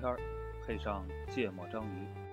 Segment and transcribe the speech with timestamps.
[0.00, 0.18] 天儿，
[0.66, 2.29] 配上芥末章鱼。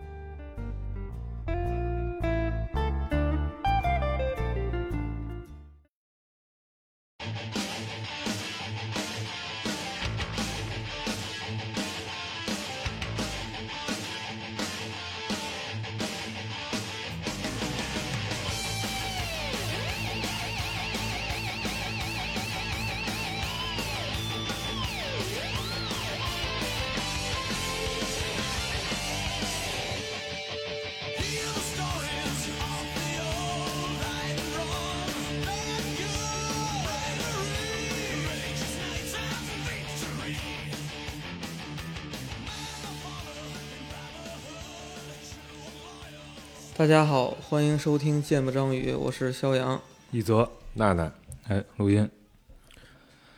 [46.88, 49.78] 大家好，欢迎收听《见不章鱼》，我是肖阳。
[50.10, 51.12] 一泽，娜娜，
[51.50, 52.10] 哎，录音。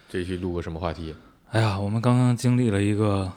[0.08, 1.16] 这期录个什么话题？
[1.50, 3.34] 哎呀，我们刚刚经历了一个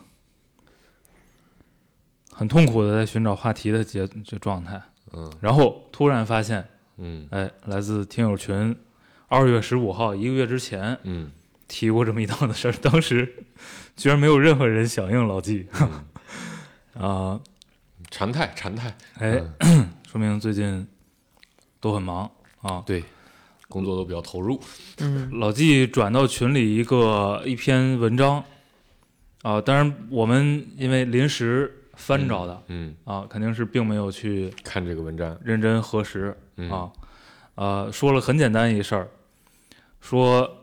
[2.30, 4.82] 很痛苦的在寻找话题的节这状态，
[5.14, 5.32] 嗯。
[5.40, 7.26] 然后突然发现，嗯。
[7.30, 8.76] 哎，来自听友群，
[9.28, 11.32] 二月十五号，一个月之前嗯。
[11.68, 13.46] 提过这么一档子事儿，当时
[13.96, 15.66] 居然没有任何人响应老纪。
[15.80, 16.04] 嗯，
[17.02, 17.40] 啊、
[18.10, 18.94] 常态常态。
[19.14, 20.86] 哎，嗯说明最近
[21.80, 22.82] 都很忙啊。
[22.84, 23.02] 对，
[23.66, 24.60] 工作都比较投入。
[24.98, 28.44] 嗯 老纪转到群里一个一篇文章
[29.40, 35.34] 啊，当然我们因为临时翻着的、嗯，啊，肯定是并没有去看这个文章。
[35.42, 36.92] 认真核实嗯啊，
[37.54, 39.08] 呃，说了很简单一事儿，
[39.98, 40.58] 说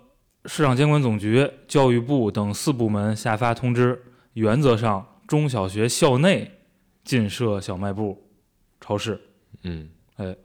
[0.45, 3.99] 市场监管总局、教育部等四部门下发通知，
[4.33, 6.59] 原则上中小学校内
[7.03, 8.29] 禁设小卖部、
[8.79, 9.19] 超市。
[9.63, 10.35] 嗯哎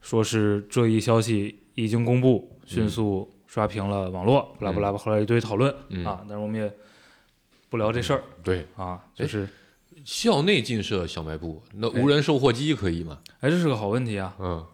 [0.00, 6.72] 说是这一消息一经公布，迅嗯速刷屏了网络，巴拉巴拉，后来一堆讨论嗯啊，但是我们也
[7.68, 9.48] 不聊这事儿对，啊，就是
[10.04, 13.18] 校内禁设小卖部，那哎无人售货机可以吗？
[13.40, 14.64] 哎，这是个好问题啊，嗯，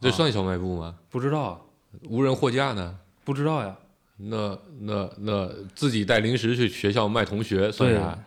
[0.00, 0.98] 这算小卖部吗？
[1.08, 1.60] 不知道啊，
[2.08, 2.98] 无人货架呢？
[3.24, 3.76] 不知道呀，
[4.16, 8.18] 那那那自己带零食去学校卖同学算对啥？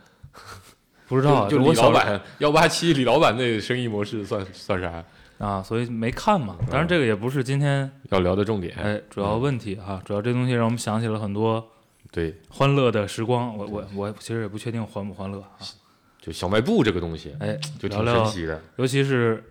[1.09, 5.03] 不知道啊，就李老板 幺八七李老板那生意模式算算啥？
[5.40, 6.56] 啊，所以没看嘛。
[6.62, 8.74] 嗯当然这个也不是今天要聊的重点。
[8.78, 11.66] 哎主要问题哈，主要这东西让我们想起了很多
[12.12, 13.56] 对，欢乐的时光。
[13.58, 15.58] 我我我其实也不确定欢不欢乐啊，
[16.22, 18.62] 就小卖部这个东西，哎，就挺神奇的。
[18.78, 19.44] 尤其是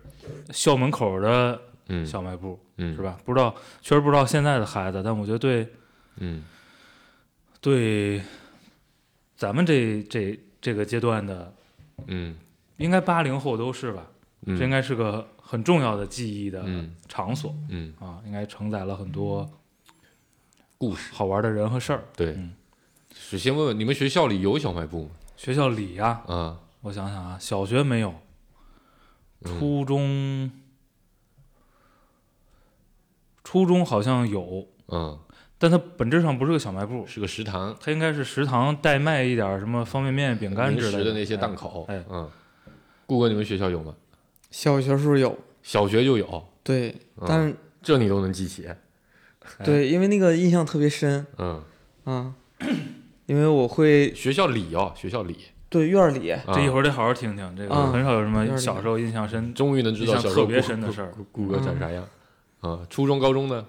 [0.51, 3.01] 校门口的嗯，小卖部，嗯是？
[3.01, 3.17] 吧？
[3.25, 5.67] 不知道，确实不知道现在的孩子，但我觉得对
[6.17, 6.43] 嗯
[7.61, 8.21] 对
[9.35, 11.53] 咱们这这这个阶段的，
[12.07, 12.35] 嗯
[12.77, 14.07] 应该八零后都是吧？
[14.45, 19.49] 嗯，这应该是个很重要的记忆的嗯场所、嗯啊，应该承载了很多
[20.77, 21.13] 故事。
[21.13, 22.03] 好玩的人和事儿。
[22.15, 22.53] 对嗯，
[23.13, 25.11] 首先问问你们学校里有小卖部吗？
[25.35, 28.13] 学校里呀、啊，我想想啊，小学没有，
[29.41, 30.51] 嗯初中、
[33.43, 35.19] 初中好像有，嗯，
[35.59, 41.85] 但它本质上不是个小卖部，是个食堂，它应该是食堂代卖一点什么方便面、饼干之类食的那些哎档口。
[41.89, 42.27] 哎，嗯，
[43.05, 43.93] 顾哥，你们学校有吗？
[44.49, 47.53] 小学时候有，小学就有，对，嗯但是、
[47.83, 48.65] 这你都能记起。
[48.65, 48.77] 哎
[49.65, 51.61] 对，因为那个印象特别深嗯，
[52.03, 52.33] 啊，
[53.25, 55.37] 因为我会学校里哦，学校里，
[55.69, 59.53] 对院里，啊这一会儿得好好听听，这个啊很少有什么小时候印象深。
[59.53, 62.07] 终于能知道特别小时候别深的事儿顾哥长啥样。
[62.61, 63.65] 啊，初中、高中呢？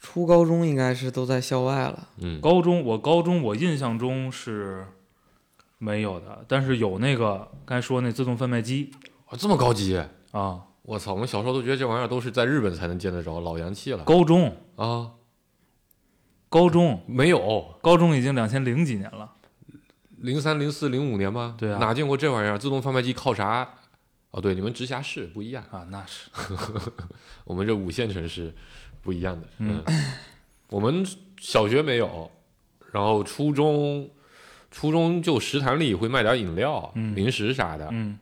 [0.00, 2.08] 初高中应该是都在校外了。
[2.18, 4.86] 嗯，高中我高中我印象中是
[5.78, 8.90] 没有的，但是有那个刚才说那自动贩卖机
[9.26, 10.02] 啊，这么高级！
[10.32, 15.12] 啊，我操，我们小时候都觉得这玩意儿都是在日本才能见得着，老洋气了高中啊！
[16.48, 19.32] 高中没有，高中已经两千零几年了，
[20.16, 21.54] 零三、零四、零五年吧？
[21.58, 22.58] 对啊哪见过这玩意儿？
[22.58, 23.68] 自动贩卖机靠啥？
[24.32, 26.30] 哦，对，你们直辖市不一样，啊，那是
[27.44, 28.54] 我们这五线城市
[29.02, 29.46] 不一样的。
[29.58, 29.82] 嗯。
[30.68, 31.04] 我们
[31.38, 32.30] 小学没有，
[32.92, 34.08] 然后初中，
[34.70, 37.14] 初中就食堂里会卖点饮料、嗯。
[37.14, 38.18] 零食啥的，嗯。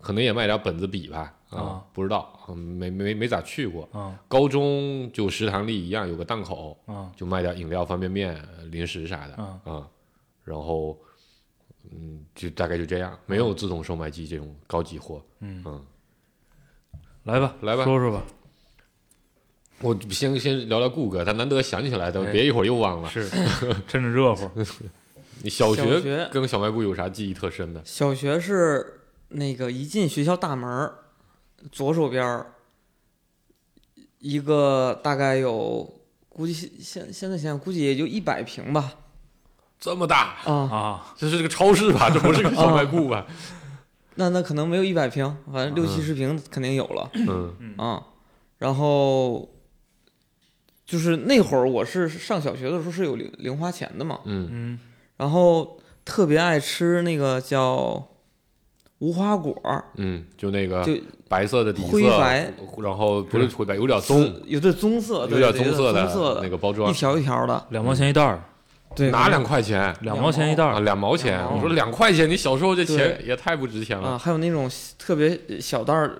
[0.00, 3.86] 可能也卖点本子笔吧，啊不知道，嗯没没没咋去过。
[3.92, 4.18] 啊。
[4.28, 7.12] 高中就食堂里一样有个档口，啊。
[7.14, 9.60] 就卖点饮料、方便面、零食啥的，啊。
[9.64, 9.86] 啊，
[10.42, 10.96] 然后，
[11.90, 15.22] 嗯，就大概就这样，没有自动售卖机这种高级货。
[15.40, 15.62] 嗯。
[15.66, 15.84] 嗯，
[17.24, 17.84] 来吧来吧。
[17.84, 18.22] 说说吧，
[19.82, 23.08] 我先先聊聊顾哥，他难得想起来的，哎别一会儿又忘了。
[23.08, 23.28] 是
[23.88, 24.50] 趁着热乎，
[25.42, 27.80] 你小小学学跟小卖部有啥记忆特深的？
[27.84, 30.94] 小学是那个一进学校大门儿，
[31.72, 32.52] 左手边儿
[34.18, 38.92] 一个大概有估计现现现在想想估计也就一百平吧，
[39.78, 42.10] 这么大，啊，啊，这是个超市吧？
[42.10, 43.26] 这不是个小卖部吧？
[44.16, 48.04] 那那可能没有一百平，反正六七十平肯定有了嗯啊。
[48.58, 49.48] 然后
[50.90, 54.78] 就是那会儿我是上小学的时候是有零零花钱的嘛，嗯嗯
[55.18, 58.04] 然后特别爱吃那个叫
[58.98, 60.92] 无花果儿，嗯，就那个就
[61.28, 62.52] 白色的底色，灰白
[62.82, 68.42] 然后不是灰白，有点棕，有点棕色，有点棕色的棕色的那个包装一，条一条的，两毛钱一袋儿，
[68.96, 71.40] 对，拿两块钱两毛钱一袋啊，儿，两毛钱。
[71.54, 74.18] 我说两块钱，你小时候这钱也太不值钱了啊，了。
[74.18, 76.18] 还有那种特别小袋儿，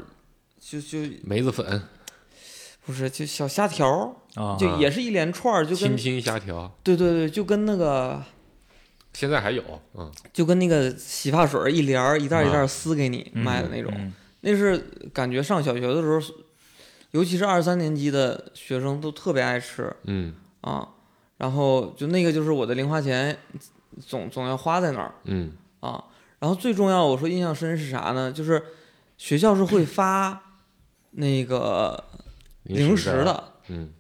[0.61, 1.83] 就就梅子粉、
[2.85, 8.23] 不是就小虾条儿，啊，就也是一连串儿，就跟虾条，对对对，就跟那个
[9.13, 9.63] 现在还有，
[9.95, 14.13] 嗯就跟那个洗发水儿一帘儿一袋儿一袋儿撕给你嗯卖的那种，嗯
[14.43, 14.79] 那是
[15.13, 16.21] 感觉上小学的时候，
[17.11, 20.89] 尤其是二三年级的学生都特别爱吃嗯啊。
[21.37, 23.37] 然后就那个就是我的零花钱
[23.99, 26.05] 总总要花在那儿嗯啊。
[26.39, 28.31] 然后最重要，我说印象深是啥呢？
[28.33, 28.63] 就是
[29.19, 30.41] 学校是会发
[31.13, 32.03] 那个
[32.77, 33.93] 零食的，嗯，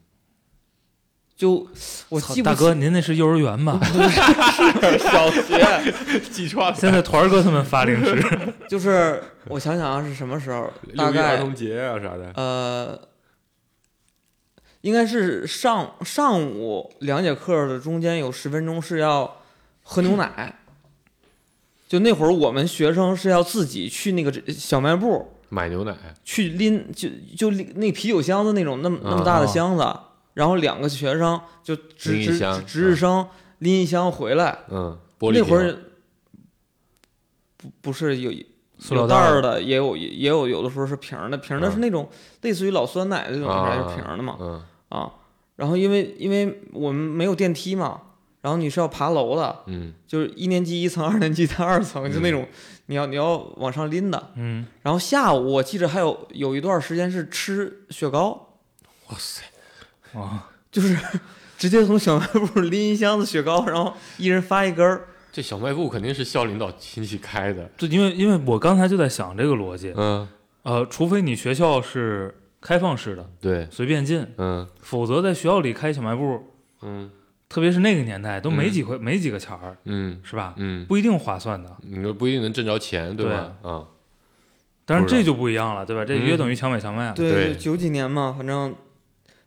[1.36, 1.66] 就
[2.08, 3.80] 我操记不大哥，您那是幼儿园吧？
[4.98, 6.76] 小学，记串了。
[6.78, 8.22] 现在团儿哥他们发零食，
[8.68, 10.70] 就是我想想啊，是什么时候？
[10.96, 13.00] 大六一儿童节啊啥的，呃，
[14.82, 19.38] 应该是上上午两节课的中间有十分钟是要
[19.82, 20.56] 喝牛奶。
[21.88, 25.94] 就那会儿，我们学生是要自己去那个小卖部买牛奶，
[26.24, 29.84] 去拎，就就拎那啤酒箱子那种那么那么大的啊箱子，
[30.34, 34.60] 然后两个学生就值值值值日生拎一箱回来。
[34.70, 35.76] 嗯，玻璃瓶那会儿
[37.56, 38.32] 不不是有
[38.78, 41.72] 塑料有袋的，也有也有有的时候是瓶儿的，瓶儿的嗯。
[41.72, 42.08] 是那种
[42.40, 44.62] 类似于老酸奶的那种啊还是瓶儿的嘛嗯。
[44.88, 45.12] 啊。
[45.56, 48.00] 然后因为因为我们没有电梯嘛，
[48.40, 49.92] 然后你是要爬楼的，嗯。
[50.06, 52.46] 就是一年级一层，二年级在二层，就那种
[52.86, 54.32] 你要你要往上拎的。
[54.36, 58.56] 嗯，然后下午我记着还有有一段时间是吃雪糕，
[59.08, 59.42] 哇塞，
[60.18, 60.96] 啊，就是
[61.58, 65.06] 直接从小卖部拎一箱子雪糕，然后一人发一根儿。
[65.32, 70.28] 这小卖部肯定是校领导亲戚开的，就因为因为我刚才就在想这个逻辑，嗯，
[70.64, 74.66] 呃，除非你学校是开放式的，对，随便进，嗯。
[74.80, 76.42] 否则在学校里开小卖部，
[76.82, 77.08] 嗯
[77.50, 80.54] 特别是那个年代都没嗯几块、没几个钱儿，嗯是吧？
[80.56, 81.76] 嗯，不一定划算的。
[81.82, 83.32] 你说不一定能挣着钱，对吧？
[83.34, 83.88] 啊，不知道
[84.86, 86.04] 但是这就不一样了，对吧？
[86.04, 88.72] 这嗯约等于强买强卖对九几年嘛，反正，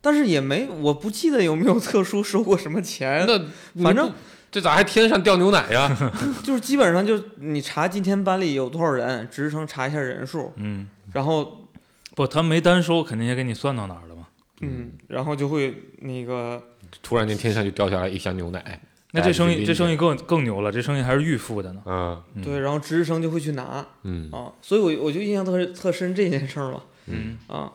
[0.01, 4.11] 但是也没，我不记得有没有特殊收过什么钱，那反正
[4.51, 5.89] 这咋还天上掉牛奶呀？
[6.43, 11.69] 就是基本上就你查今天班里有多少人，职称查一下人数，嗯，然后
[12.15, 14.27] 不，他没单收，肯定也给你算到哪儿了嘛。
[14.61, 16.61] 嗯，然后就会那个
[17.01, 18.81] 突然间天上就掉下来一箱牛奶，
[19.11, 22.23] 那这生意这生意更更牛了，这生意还是预付的呢。
[22.43, 23.85] 对，然后值日生就会去拿。
[24.03, 26.83] 嗯，啊，所以我我就印象特特深这件事儿嘛。
[27.07, 27.71] 嗯，啊，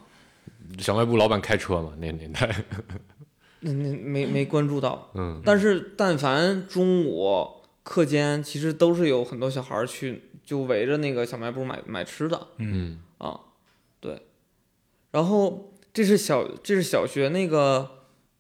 [0.79, 2.55] 小卖部老板开车嘛，那个年代，
[3.61, 5.41] 那那 没没关注到，嗯。
[5.45, 7.49] 但是但凡中午
[7.83, 12.49] 课间，其实都是有很多小孩儿去就围着那个小卖部买买吃的。
[12.59, 13.01] 嗯。
[13.19, 13.39] 啊，
[14.01, 14.23] 对。
[15.11, 17.98] 然后这是小这是小学那个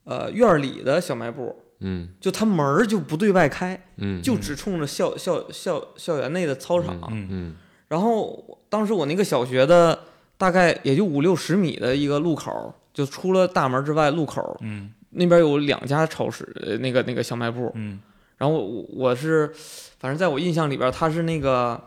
[0.08, 6.98] 呃院儿里的小卖部，嗯就它门儿就不对外开，嗯，就只冲着校校校校园内的操场。
[7.10, 7.54] 嗯嗯
[7.88, 9.98] 然后当时我那个小学的
[10.36, 17.70] 大概也就五六十米的一个路口，就出了大门之外，路口嗯那边有两家超市，呃，那个那个小卖部。
[17.74, 18.00] 嗯
[18.36, 19.52] 然后我我是，
[19.98, 21.80] 反正在我印象里边儿，它是那个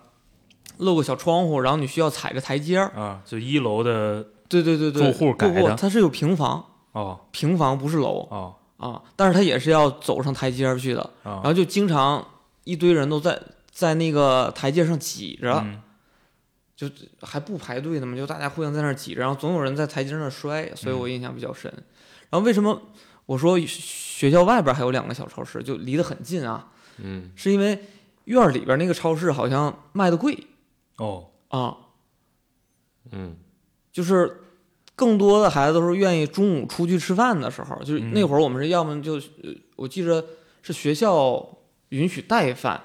[0.79, 2.87] 露个小窗户，然后你需要踩着台阶儿。
[2.89, 7.19] 啊，就一楼的对对对对，住户改不不，的它是有平房，哦。
[7.31, 8.55] 平房不是楼哦。
[8.77, 12.25] 啊，但是它也是要走上台阶去的，然啊，后就经常
[12.63, 15.81] 一堆人都在在那个台阶上挤着，嗯。
[17.21, 21.71] 还不排队呢嘛，就大家互相在那儿挤着，然后总有人在台阶上摔，所以我印象比较深。
[22.31, 22.81] 然后为什么
[23.27, 26.71] 我说学校外边还有两个小超市，就离得很近啊？
[26.97, 27.31] 嗯。
[27.35, 27.85] 是因为
[28.23, 30.47] 院里边那个超市好像卖的贵
[30.97, 31.27] 哦。
[31.49, 31.77] 啊，
[33.11, 33.37] 嗯。
[33.91, 34.40] 就是
[35.01, 40.23] 更多的孩子都是愿意中午出去吃饭的时候，就是嗯那会儿我们是要么就，呃我记着
[40.61, 41.57] 是学校
[41.89, 42.79] 允许带饭，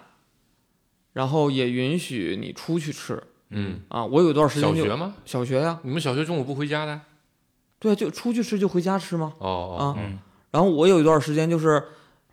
[1.13, 4.03] 然后也允许你出去吃嗯，啊。
[4.07, 5.15] 我有一段时间小学吗？
[5.27, 6.99] 小学呀、你们小学中午不回家的？
[7.79, 9.35] 对啊，就出去吃就回家吃吗？
[9.39, 10.19] 哦哦啊嗯
[10.53, 11.83] 然后我有一段时间就是，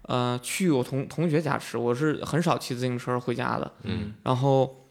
[0.03, 4.82] 呃，去我同同学家吃，我是很少骑自行车回家的，嗯然后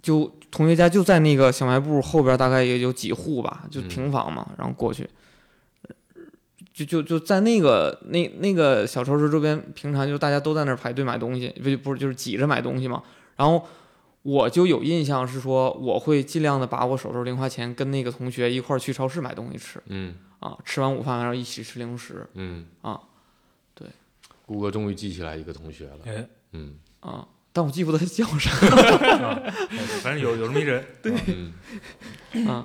[0.00, 3.88] 就同学家就在那个小卖部后边，大概也有几户吧，就嗯。
[3.88, 5.08] 平房嘛，然后过去，
[6.72, 13.02] 就就就就在那个那那个小超市周边，平常就大家都在那儿排队买东西，不不是就是挤着买东西嘛。
[13.36, 13.66] 然后
[14.22, 20.14] 我就有印象是说，我会尽量的把我手头零花钱跟那个同学一块儿去超市买东西吃嗯。
[20.40, 22.66] 啊，吃完午饭然后一起吃零食嗯。
[22.80, 23.00] 啊，
[23.74, 23.86] 对，
[24.44, 26.74] 谷歌终于记起来一个同学了，哎，嗯。
[27.00, 28.50] 啊，但我记不得他叫啥
[29.24, 29.42] 啊
[30.02, 31.12] 反正有有这么一人，对，
[32.32, 32.62] 嗯啊。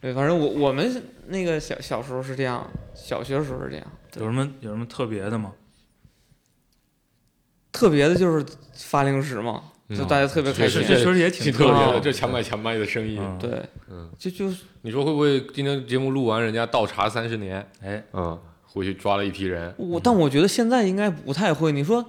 [0.00, 3.86] 对，反正我我们那个小小时候是这样，小学的时候是这样。
[4.16, 5.52] 有什么有什么特别的吗？
[7.70, 8.44] 特别的就是
[8.74, 11.04] 发零食嘛，就嗯大家特别开心这这。
[11.04, 13.18] 确实也挺特别的，这强买强卖的生意。
[13.18, 19.74] 嗯对，嗯，就就是你说会不会今天节目录完，人家倒茶三十年，哎，嗯，回去抓了一批人？
[19.76, 21.72] 我，但我觉得现在应该不太会。
[21.72, 22.02] 你说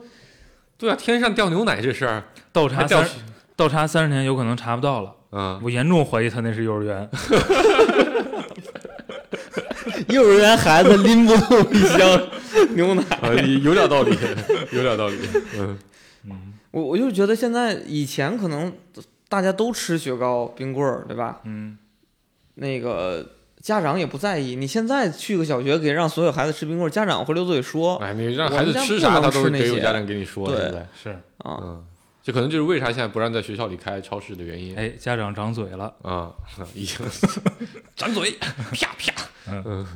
[0.82, 3.08] 对啊，天上掉牛奶这事儿，倒查三
[3.56, 7.08] 倒查三十年有可能查不到了，嗯，我严重怀疑他那是幼儿园。
[10.10, 12.22] 幼儿园孩子拎不动一箱
[12.76, 13.30] 牛奶， 啊，
[13.64, 14.18] 有点道理，
[14.72, 15.18] 有点道理。
[15.58, 15.78] 嗯
[16.26, 18.72] 嗯我我就觉得现在以前可能
[19.28, 21.40] 大家都吃雪糕、冰棍儿，对吧？
[21.44, 21.78] 嗯，
[22.56, 23.26] 那个
[23.62, 24.56] 家长也不在意。
[24.56, 30.48] 你现在去个小学，给让所有孩子吃冰棍，家长会溜嘴说哎，你让我孩子吃啥，他都能吃那些得有家长给你说。
[30.48, 31.86] 对现在，是，啊，嗯，
[32.24, 34.76] 这可能就是为啥现在不让在学校里开超市的原因。
[34.76, 36.32] 哎，家长长嘴了，啊，
[36.74, 36.98] 已经
[37.96, 39.14] 掌嘴，啪啪，
[39.48, 39.88] 嗯嗯，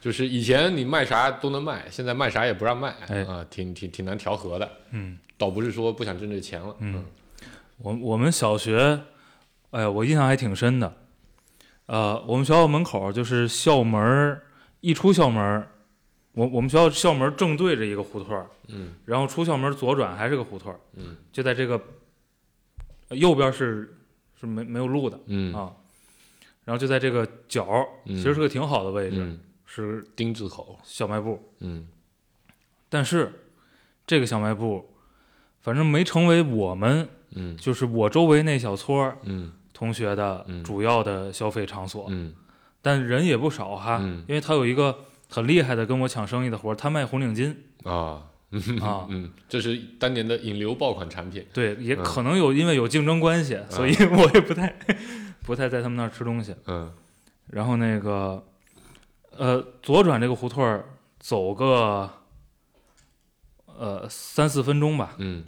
[0.00, 7.04] 就是以前你卖啥都能卖，现在卖啥也不让卖，哎啊，挺挺挺难调和的，嗯倒不是说不想挣这钱了，嗯，
[7.78, 9.00] 我我们小学，
[9.70, 10.92] 哎呀，我印象还挺深的。
[11.92, 14.40] 呃，我们学校门口就是校门，
[14.80, 15.68] 一出校门，
[16.32, 21.78] 我我们学校校门正对着一个胡同儿，嗯然后出校门左转还是个胡同儿，嗯就在这个
[23.08, 23.94] 呃右边是
[24.40, 25.70] 是没没有路的嗯啊，
[26.64, 31.86] 然后就在这个角，嗯其实是个挺好的位置，嗯，是丁字口，小卖部，嗯。
[32.88, 33.30] 但是
[34.06, 34.88] 这个小卖部
[35.60, 40.62] 反正没成为我们嗯就是我周围那小撮儿嗯同学的嗯。
[40.62, 42.32] 主要的消费场所，嗯。
[42.80, 44.24] 但人也不少哈，嗯。
[44.28, 44.96] 因为他有一个
[45.28, 47.54] 很厉害的跟我抢生意的活儿，他卖红领巾。
[47.82, 48.22] 啊。
[48.82, 52.04] 啊，嗯，这是当年的引流爆款产品，对，也嗯。
[52.04, 54.72] 可能有因为有竞争关系，所以 我也不太
[55.42, 56.54] 不太在他们那儿吃东西。
[56.66, 56.92] 嗯。
[57.48, 58.44] 然后那个
[59.36, 60.84] 呃，左转这个胡同儿
[61.18, 62.08] 走个
[63.66, 65.44] 呃三四分钟吧，嗯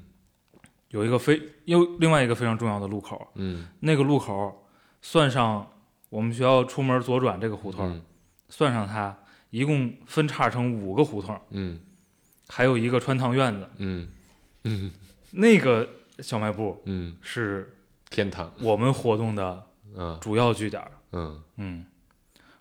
[0.94, 3.66] 有一个非又另外一个非常重要的路口，嗯。
[3.80, 4.64] 那个路口
[5.02, 5.68] 算上
[6.08, 8.02] 我们学校出门左转这个胡同，嗯。
[8.48, 9.18] 算上它，
[9.50, 11.80] 一共分叉成五个胡同，嗯。
[12.46, 13.68] 还有一个穿堂院子。
[13.78, 14.08] 嗯。
[14.62, 14.92] 嗯
[15.32, 15.88] 那个
[16.20, 17.74] 小卖部嗯，是
[18.08, 20.16] 天堂，我们活动的嗯。
[20.20, 21.42] 主要据点儿，嗯。
[21.56, 21.86] 嗯，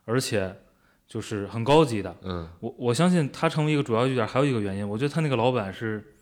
[0.06, 0.60] 而且
[1.08, 2.16] 就是很高级的。
[2.24, 2.50] 嗯。
[2.62, 6.13] 我我相信它成为一个主要据点，还有一个原因，我觉得他那个老板是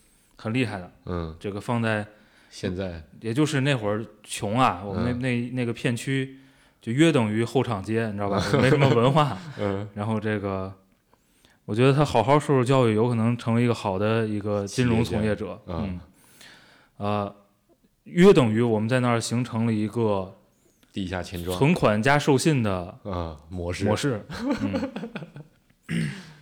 [0.42, 0.92] 很厉害的。
[1.06, 2.04] 嗯，这个放在，
[2.50, 6.40] 现在也就是那会儿穷啊，我们那、嗯那那个片区
[6.82, 8.44] 就约等于后场街，你知道吧？
[8.60, 9.38] 没什么文化。
[9.60, 10.74] 嗯然后这个，
[11.66, 15.62] 我觉得他好好受受教育，有可能成为一个好的一个金融从业者。
[15.68, 16.00] 嗯，
[16.98, 17.36] 呃，
[18.06, 20.36] 约等于我们在那儿形成了一个
[20.92, 24.26] 地下钱庄存款加授信的啊模式模式。
[24.62, 24.90] 嗯，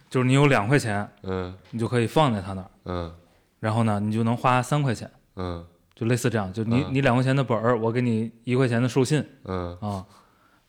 [0.10, 3.14] 就是你有两块钱，嗯你就可以放在他那儿，嗯
[3.60, 10.06] 然后呢，你就能花三块钱，嗯就类似这样，就你、嗯你两块钱的本儿，我给你一块钱的授信嗯，啊，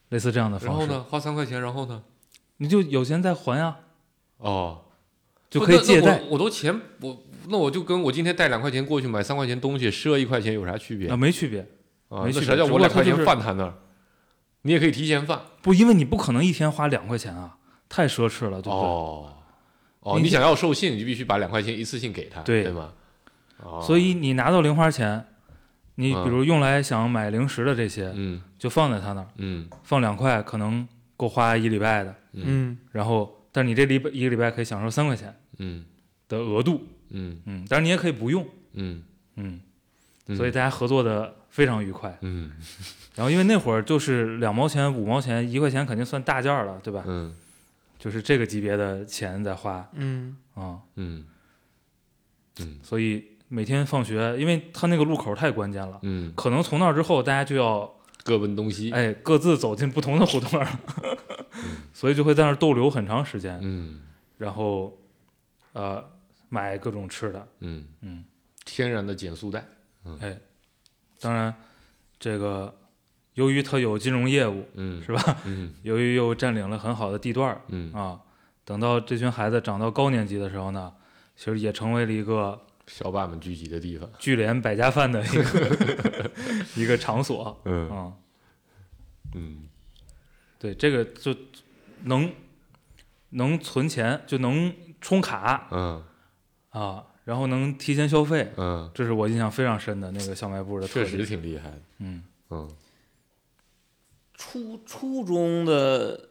[0.08, 0.86] 类似这样的方式。
[0.86, 2.02] 然后呢，花三块钱，然后呢？
[2.56, 3.76] 你就有钱再还呀，
[4.38, 4.82] 哦，
[5.48, 11.60] 就可以借贷我我都钱我那我就跟我今天带两块钱过去买三块钱东西，赊一块钱有啥区别啊，没区别。
[12.08, 12.22] 啊？
[12.24, 13.74] 没区别啥叫我两块钱放他那儿？
[14.62, 17.56] 你也可以提前放不，因为你不可能一天花两块钱啊，
[17.88, 18.72] 太奢侈了，对不对？
[18.72, 19.32] 哦
[20.00, 22.62] 哦，你你想要授信，你就必须把两块钱一次性给他，对。
[22.64, 22.92] 对吗？
[23.62, 25.24] 哦，所以你拿到零花钱，
[25.96, 26.24] 你嗯。
[26.24, 28.40] 比如用来想买零食的这些，嗯。
[28.58, 29.68] 就放在他那儿，嗯。
[29.82, 32.14] 放两块可能够花一礼拜的。
[32.32, 35.84] 嗯，然后，但你这礼拜一个礼拜可以享受三块钱嗯。
[36.28, 37.40] 的额度，嗯。
[37.44, 39.02] 嗯，当然你也可以不用，嗯。
[39.36, 39.60] 嗯，
[40.28, 42.16] 嗯，所以大家合作的非常愉快。
[42.22, 42.52] 嗯。
[43.16, 47.04] 然后因为那会儿就是两毛钱、五毛钱、一块钱肯定算大件儿了，对吧？
[47.06, 47.34] 嗯
[48.00, 51.24] 就是这个级别的钱在花嗯，啊、嗯。
[52.58, 52.80] 嗯。
[52.82, 57.88] 所以每天放学，因为他那个路口太关键了，嗯，可能从那儿之后大家就要
[58.24, 60.66] 各奔东西，哎各自走进不同的胡同儿，
[61.92, 64.00] 所以就会在那儿逗留很长时间，嗯。
[64.38, 64.98] 然后
[65.74, 66.02] 呃
[66.48, 67.86] 买各种吃的，嗯。
[68.00, 68.24] 嗯，
[68.64, 69.62] 天然的减速带，
[70.20, 70.38] 哎
[71.20, 71.54] 当然
[72.18, 72.74] 这个
[73.40, 75.36] 由于它有金融业务嗯是吧？
[75.46, 78.20] 嗯 由于又占领了很好的地段嗯啊，
[78.66, 80.92] 等到这群孩子长到高年级的时候呢，
[81.36, 84.06] 其实也成为了一个小霸们聚集的地方。
[84.18, 86.30] 聚联百家饭的一个
[86.76, 87.58] 一个场所。
[87.64, 88.12] 嗯嗯，
[89.34, 89.58] 嗯
[90.58, 91.34] 对，这个就
[92.04, 92.30] 能
[93.30, 96.02] 能存钱，就能充卡嗯
[96.70, 101.18] 啊，然后能提前消费，嗯，这是我印象非常深的那个小卖部的特确。
[101.18, 101.80] 实挺厉害的。
[102.00, 102.68] 嗯，嗯
[104.40, 106.30] 初初中的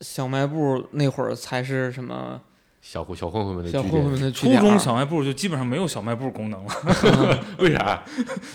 [0.00, 2.40] 小卖部那会儿才是什么？
[2.82, 8.02] 小混小混混们的小混，混们的据初点中小卖部就基本上没有小卖部功能了， 为啥？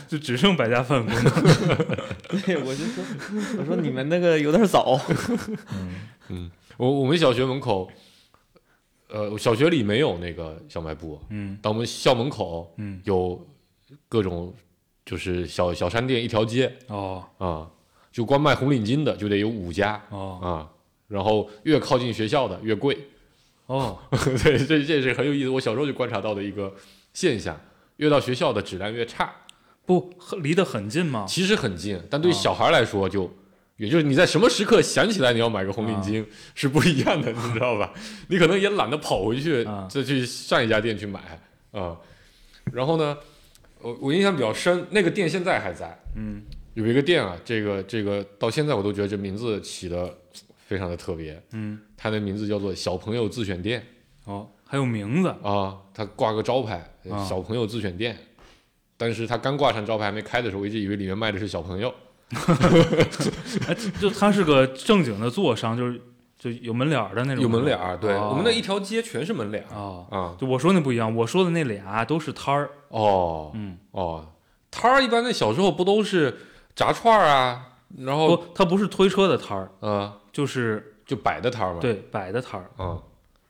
[0.08, 1.24] 就只剩百家饭功能。
[2.46, 3.04] 对，我就说，
[3.58, 5.00] 我说你们那个有点早。
[6.28, 6.52] 嗯。
[6.78, 7.90] 我我们小学门口，
[9.08, 11.58] 呃，小学里没有那个小卖部，嗯。
[11.62, 13.48] 但我们校门口嗯，有
[14.08, 14.54] 各种
[15.06, 16.78] 就是小小商店一条街。
[16.88, 17.26] 哦。
[17.40, 17.68] 啊，
[18.12, 20.70] 就光卖红领巾的就得有五家哦啊，
[21.08, 22.98] 然后越靠近学校的越贵，
[23.68, 23.98] 哦，
[24.44, 26.74] 对，这这是很有意思，我小时候就观察到的一个
[27.14, 27.60] 现象，
[27.98, 29.32] 越到学校的质量越差，
[29.86, 31.26] 不，很离得很近吗？
[31.28, 33.32] 其实很近，但对啊小孩来说就。
[33.78, 37.94] 也就是你在什么时刻想起来你要买个红领啊巾 是不一样的，你知道吧？
[38.28, 41.22] 你可能也懒得跑回去啊再去上一家店去买
[41.72, 41.96] 啊。
[42.74, 43.18] 然后呢，
[43.80, 46.44] 我我印象比较深，那个店现在还在，嗯
[46.80, 50.18] 有一个店啊，这个这个到现在我都觉得这名字起的
[50.66, 53.86] 非常的特别，嗯，它的名字叫做小朋友自选店。
[54.24, 55.28] 哦，还有名字。
[55.44, 57.26] 啊，它挂个招牌啊。
[57.26, 58.18] 小朋友自选店，
[58.96, 61.94] 但是它刚挂上招牌还没开的时候，我一直以为里面卖的是小朋友。
[63.68, 66.00] 哎，就他是个正经的做商，就是
[66.38, 67.44] 就有门脸儿的那种。
[67.44, 68.30] 有门脸儿，对、哦。
[68.30, 69.76] 我们那一条街全是门脸儿。
[69.76, 70.36] 啊，啊。
[70.40, 72.70] 就我说那不一样，我说的那俩都是摊儿。
[72.90, 73.52] 哦。
[73.56, 74.26] 嗯，哦，
[74.72, 76.38] 摊儿一般在小时候不都是
[76.80, 83.02] 炸串儿啊，然后不，它不是推车的摊儿，嗯就是就摆的摊儿嘛。，对摆的摊儿，嗯，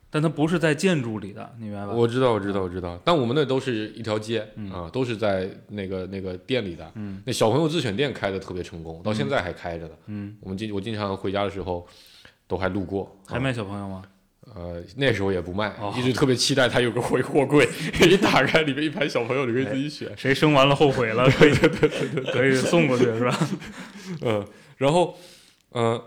[0.10, 1.94] 但它不是在建筑里的，你明白吧？
[1.94, 3.00] 我知道，我知道，我知道。
[3.06, 6.92] 但我们那都是一条街嗯啊，都是在那个那个店里的。
[6.96, 9.94] 嗯那小朋友自选店开的特别成功，到现在还开着呢。
[10.08, 11.86] 嗯，我们经我经常回家的时候
[12.48, 13.16] 都还路过。
[13.28, 14.02] 啊还卖小朋友吗？
[14.60, 17.66] 呃，那时候也不卖哦，一直特别期待它有个回货柜，
[18.04, 20.12] 一打开里面一排小朋友，你可以自己选。
[20.18, 21.54] 谁生完了后悔了， 可以
[22.34, 23.50] 可以送过去是吧？
[24.22, 24.46] 嗯，
[24.76, 25.18] 然后，
[25.70, 26.04] 呃，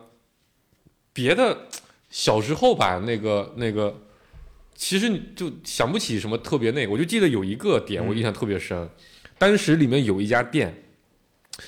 [1.15, 1.67] 别的
[2.11, 4.03] 小时候吧，那个那个，
[4.75, 8.87] 其实你就想不起什么特别那个，我就记得有一个点我印象特别深，
[9.39, 10.83] 当时里面有一家店，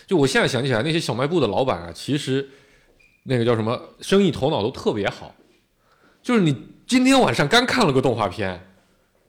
[0.07, 2.47] 就我现在想起来，那些小卖部的老板啊，其实
[3.23, 5.35] 那个叫什么，生意头脑都特别好，
[6.23, 8.61] 就是你今天晚上刚看了个动画片。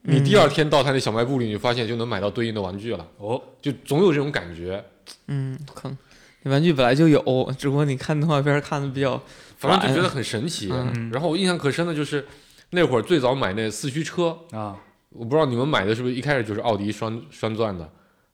[0.08, 4.84] 你第二天到他那小卖部里，你发现就能买到对应的玩具了，哦，就总有这种感觉。
[5.26, 5.98] 嗯，可能
[6.42, 7.20] 那玩具本来就有，
[7.58, 9.20] 只不过你看动画片看的比较
[9.56, 10.70] 反正就觉得很神奇。
[10.72, 11.10] 嗯。
[11.12, 12.24] 然后我印象可深的就是
[12.70, 14.76] 那会儿最早买那四驱车，啊，
[15.08, 17.84] 我不知道你们买的是不是一开始就是奥迪双双钻的，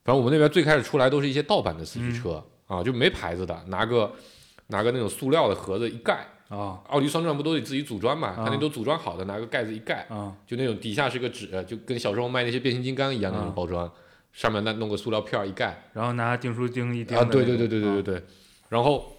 [0.03, 4.13] 反正我们那边最开始出来都是一些盗版的四驱车、啊，就没牌子的，拿个
[4.67, 6.23] 拿个那种塑料的盒子一盖，
[6.57, 6.81] 啊。
[6.89, 8.29] 奥迪双钻不都得自己组装嘛？
[8.29, 8.43] 啊。
[8.45, 10.35] 它那都组装好的，拿个盖子一盖，啊。
[10.45, 13.91] 就那种底下是个纸，就跟小时候卖那些变形金刚一样的那种啊包装，
[14.31, 18.23] 上面再弄个塑料片儿一盖，然后拿订书钉一钉啊，对对对对对对啊对，
[18.69, 19.15] 然后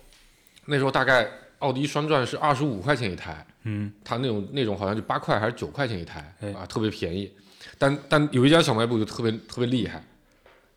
[0.66, 1.28] 那时候大概
[1.60, 3.46] 奥迪双钻是二十五块钱一台。
[3.62, 3.92] 嗯。
[4.04, 6.52] 它那种那种好像就八块还是九块钱一台哎。
[6.52, 7.32] 啊，特别便宜。
[7.78, 10.04] 但但有一家小卖部就特别特别厉害，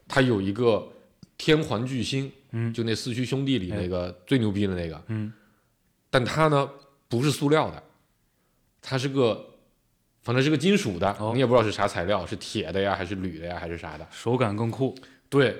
[0.07, 0.87] 它有一个
[1.37, 2.73] 天环巨星，嗯。
[2.73, 3.81] 就那四驱兄弟里哎。
[3.81, 5.33] 那个最牛逼的那个，嗯
[6.09, 6.69] 但它呢
[7.07, 7.81] 不是塑料的，
[8.81, 9.45] 它是个
[10.21, 11.31] 反正是个金属的，哦。
[11.33, 14.07] 你也不知道是啥材料，是铁的呀还是铝的呀还是啥的。
[14.11, 14.95] 手感更酷。
[15.29, 15.55] 对，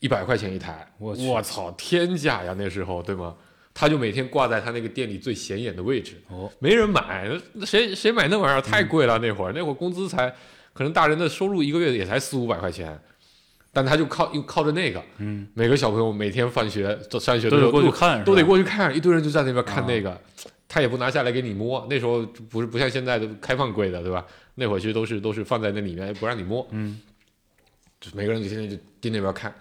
[0.00, 3.34] 一百块钱一台，我操，天价呀那时候对吗？
[3.72, 7.28] 他就每天挂在他那个店里最显眼的位置，哦，没人买，
[7.66, 8.60] 谁谁买那玩意儿？
[8.62, 9.18] 太贵了。
[9.18, 9.52] 那会儿。
[9.52, 10.32] 那会儿工资才
[10.72, 12.96] 可能大人的收入一个月也才四五百块钱，
[13.74, 20.18] 但他就靠又靠着那个，嗯，每个小朋友每天放学上学的都过去看，都得过去看，一堆人就在那边看啊那个，
[20.68, 21.84] 他也不拿下来给你摸。
[21.90, 24.24] 那时候不是不像现在的开放柜的，对吧？
[24.54, 27.00] 那会儿其实都是都是放在那里面不让你摸，嗯
[28.00, 29.52] 就每个人就天天就盯那边看，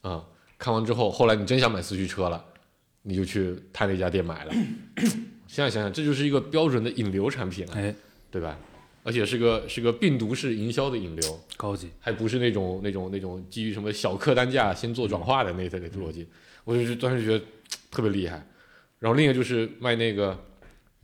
[0.00, 0.24] 啊、
[0.56, 2.42] 看完之后，后来你真想买四驱车了，
[3.02, 4.52] 你就去他那家店买了。
[5.46, 7.94] 现在想想，这就是一个标准的引流产品了，哎，
[8.30, 8.56] 对吧？
[9.08, 11.88] 而且是个是个病毒式营销的引流，高级。
[11.98, 16.28] 还不是那种那种那种基于什么小客单价先做转化的那那个逻辑，
[16.64, 17.42] 我就是当时觉得
[17.90, 18.46] 特别厉害。
[18.98, 20.38] 然后另一个就是卖那个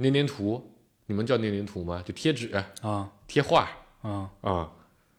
[0.00, 0.62] 粘粘图，
[1.06, 2.02] 你们叫粘粘图吗？
[2.04, 3.70] 就贴纸、啊贴画
[4.02, 4.70] 啊啊，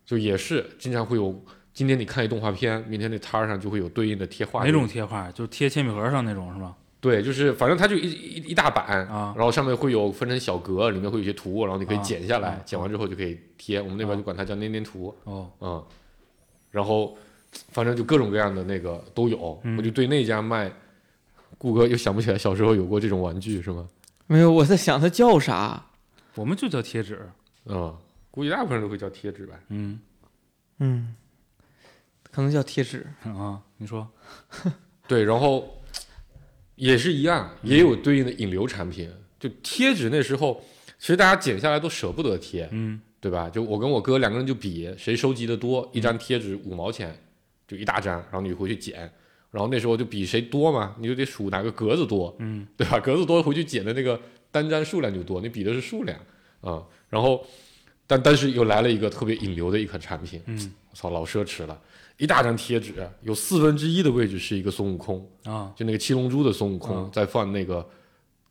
[0.06, 1.44] 就也是经常会有。
[1.74, 4.64] 今天你看一动画片，明天那摊儿上就会有对应的贴画。
[4.64, 5.30] 哪种贴画？
[5.32, 6.74] 就贴铅笔盒上那种是吧？
[7.06, 13.80] 对，就是反正它就一一一大板啊然后上面会有分成小格，里面会有一些图，然后你可以啊剪下来，啊剪完之后就可以贴。
[13.80, 15.86] 我们那边就管它叫粘粘图，哦，嗯，
[16.72, 17.16] 然后
[17.70, 19.60] 反正就各种各样的那个都有。
[19.64, 20.72] 嗯我就对那家卖，
[21.60, 23.88] 顾哥又想不起来小时候有过这种玩具是吗？
[24.26, 25.86] 没有，我在想它叫啥。
[26.34, 27.30] 我们就叫贴纸。
[27.66, 27.96] 嗯，
[28.32, 29.54] 估计大部分人都会叫贴纸吧。
[29.70, 30.00] 嗯
[30.80, 31.16] 嗯，
[32.32, 33.06] 可能叫贴纸。
[33.24, 34.10] 啊，你说
[35.08, 35.82] 对，然后
[36.76, 39.10] 也是一样，也有对应的引流产品。
[39.40, 40.64] 就贴纸那时候，
[40.98, 43.50] 其实大家剪下来都舍不得贴，嗯对吧？
[43.50, 47.18] 就我跟我哥两个人就比谁收集的多，一张贴纸五毛钱，
[47.68, 49.12] 就一大张，然后你回去剪。
[49.52, 53.00] 然后那时候就比谁多嘛，你就得数哪个格子多，嗯对吧？
[53.00, 54.20] 格子多回去剪的那个
[54.52, 56.20] 单张数量就多，你比的是数量
[56.62, 57.46] 啊、然后，
[58.06, 61.80] 但但是又来了一个特别引流的一款产品，嗯我操，老奢侈了，
[62.18, 65.72] 一大张贴纸，有四分之一的位置是一个孙悟空，啊。
[65.76, 67.88] 就那个七龙珠的孙悟空、嗯在放那个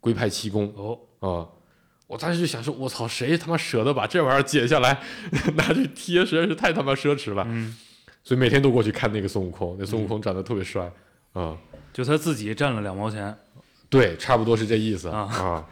[0.00, 0.72] 龟派气功。
[0.76, 0.98] 哦。
[1.20, 1.48] 啊、
[2.06, 5.02] 我当时就想说，我操，谁他妈舍得把这玩意儿剪下来
[5.56, 7.42] 拿去贴，实在是太他妈奢侈了。
[7.48, 7.74] 嗯，
[8.22, 10.92] 所以每天都过去看那个孙悟空，那孙悟空长得特别帅
[11.32, 11.56] 啊、
[11.92, 13.34] 就他自己占了两毛钱。
[13.88, 15.20] 对，差不多是这意思啊。
[15.20, 15.66] 啊。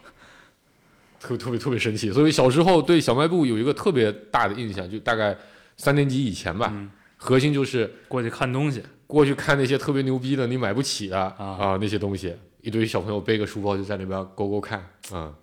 [1.21, 5.37] 特特别特别生气，所以小时候对小卖部有一个特别大的印象，就大概
[5.77, 6.91] 三年级以前吧，嗯
[7.23, 8.83] 核心就是过去看东西。
[9.07, 11.45] 过去看那些特别牛逼的你买不起的啊。
[11.45, 14.81] 啊那些东西，一堆小朋友背个书包就在那边勾勾看
[15.13, 15.35] 啊，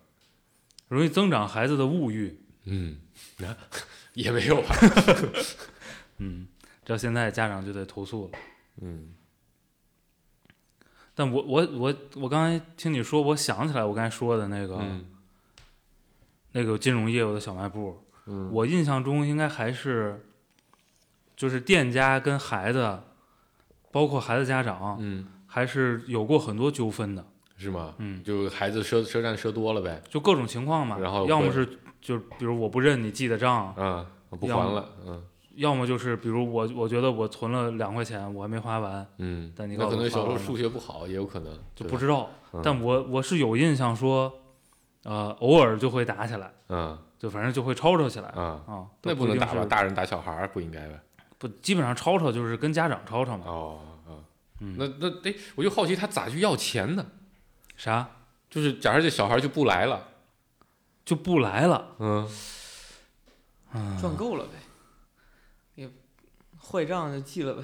[0.89, 2.37] 容易增长孩子的物欲。
[2.65, 2.97] 嗯，
[4.13, 4.61] 也没有。
[4.61, 4.75] 吧，
[6.17, 6.47] 嗯，
[6.83, 8.39] 这现在家长就得投诉了。
[8.81, 9.13] 嗯。
[11.15, 15.05] 但我我我我刚才听你说，我想起来我刚才说的那个、嗯。
[16.51, 20.19] 那个金融业务的小卖部，嗯，我印象中应该还是
[21.39, 22.99] 就是店家跟孩子，
[23.93, 27.25] 包括孩子家长，嗯还是有过很多纠纷的。
[27.55, 27.93] 是吗？
[27.97, 30.97] 嗯，就孩子赊赊账赊多了呗，就各种情况嘛。
[30.99, 31.65] 然后要么是
[32.01, 34.05] 就比如我不认你记的账，嗯，
[34.37, 35.23] 不还了，嗯
[35.55, 42.29] 要么就是比如我我觉得我存了两块钱我还没花完，嗯，但你可能小时候数学不好，也有可能就不知道。
[42.51, 44.29] 嗯但我我是有印象说，
[45.03, 48.85] 呃，偶尔就会打起来，嗯就反正就会吵吵起来啊，啊。
[49.03, 49.63] 那不能打吧？
[49.65, 50.95] 大人打小孩不应该吧？
[51.39, 53.45] 不，基本上吵吵就是跟家长吵吵嘛。
[53.47, 54.23] 哦哦，
[54.59, 54.75] 嗯。
[54.77, 57.03] 那那哎，我就好奇他咋去要钱呢？
[57.75, 58.07] 啥？
[58.49, 60.09] 就是假设这小孩就不来了，
[61.03, 62.29] 就不来了，嗯。
[64.01, 64.53] 赚够了呗，
[65.75, 65.87] 也
[66.59, 67.63] 坏账就记了呗。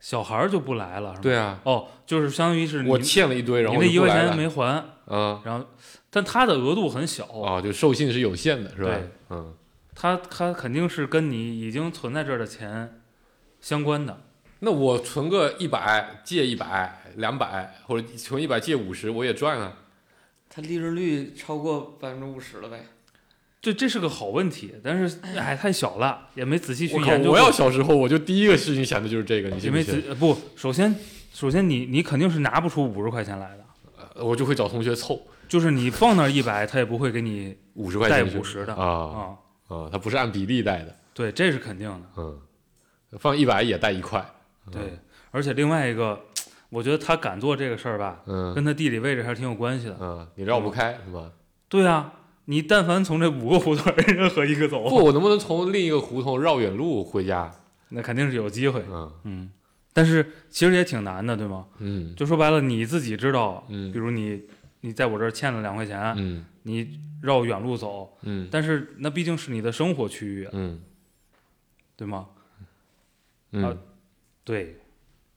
[0.00, 1.14] 小孩儿就不来了？
[1.20, 5.38] 对啊，哦，就是相当于是你我欠了一堆，然你后那一块钱没还，嗯。
[5.44, 5.66] 然后
[6.08, 8.88] 但他的额度很小，啊，就授信是有限的，是吧？
[8.88, 9.10] 对？
[9.28, 9.54] 嗯
[10.00, 13.00] 他他肯定是跟你已经存在这儿的钱
[13.60, 14.22] 相关的。
[14.60, 19.72] 那我存个一百借一百两百，或者存一百借五十，我也赚啊。
[20.48, 22.86] 它利润率超过百分之五十了呗。
[23.60, 26.94] 这这是个好问题，但是哎太小了，也没仔细去！
[27.00, 27.32] 研究。
[27.32, 30.10] 我要小时候我就第一个事情想的就是这个，你也没信不信？
[30.10, 30.94] 仔不，首先
[31.32, 33.64] 首先你你肯定是拿不出五十块钱来的，
[34.14, 39.36] 呃我就会找同学凑就是你放那儿一百，他也不会给你五十块钱带五十的啊啊。
[39.68, 42.00] 啊，他不是按比例带的，对，这是肯定的。
[42.16, 42.38] 嗯，
[43.18, 44.24] 放一百也带一块，
[44.72, 44.98] 对，
[45.30, 46.18] 而且另外一个，
[46.70, 49.96] 我觉得他敢做这个事儿吧，嗯跟他地理位置还是挺有关系的。
[50.00, 51.30] 嗯，你绕不开是吧？
[51.68, 52.12] 对啊，
[52.46, 57.50] 你但凡从这五个胡同任何一个走不，我能不能从另一个胡同绕远路回家？
[57.90, 58.82] 那肯定是有机会。
[58.90, 59.50] 嗯嗯，
[59.92, 61.66] 但是其实也挺难的，对吗？
[61.78, 64.42] 嗯就说白了，你自己知道，嗯比如你
[64.80, 70.80] 你在我这儿欠了两块钱，嗯你绕远路走，嗯但是那毕竟是你的生活区域，嗯
[71.96, 72.28] 对吗？
[73.52, 73.76] 嗯
[74.44, 74.76] 对，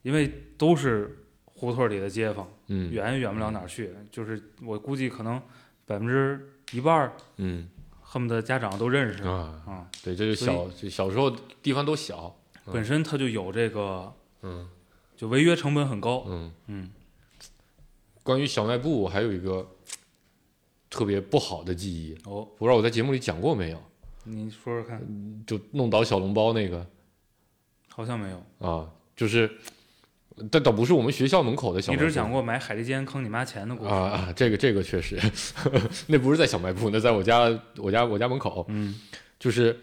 [0.03, 3.91] 因为都是胡同里的街坊，嗯远也远不了哪儿去。
[4.11, 5.41] 就是我估计可能
[5.85, 7.69] 百分之一半儿，嗯
[8.01, 9.89] 恨不得家长都认识啊，啊。
[10.03, 11.31] 对，这就小就小时候
[11.63, 12.35] 地方都小，
[12.67, 14.69] 嗯本身它就有这个，嗯
[15.15, 16.25] 就违约成本很高。
[16.27, 16.51] 嗯。
[16.67, 16.89] 嗯，
[18.23, 19.67] 关于小卖部，我还有一个
[20.89, 23.81] 特别不好的记忆，哦，不知道我在节目里讲过没有？
[24.23, 25.01] 你说说看，
[25.47, 26.85] 就弄倒小笼包那个
[27.89, 28.67] 好像没有。
[28.67, 29.49] 啊，就是，
[30.51, 32.03] 但倒不是我们学校门口的小卖部。
[32.03, 33.89] 你只讲过买海蛎煎坑你妈钱的故事。
[33.89, 35.19] 啊啊，这个这个确实，
[36.07, 38.93] 那不是在小卖部，那在我家我家我家门口，嗯
[39.39, 39.75] 就是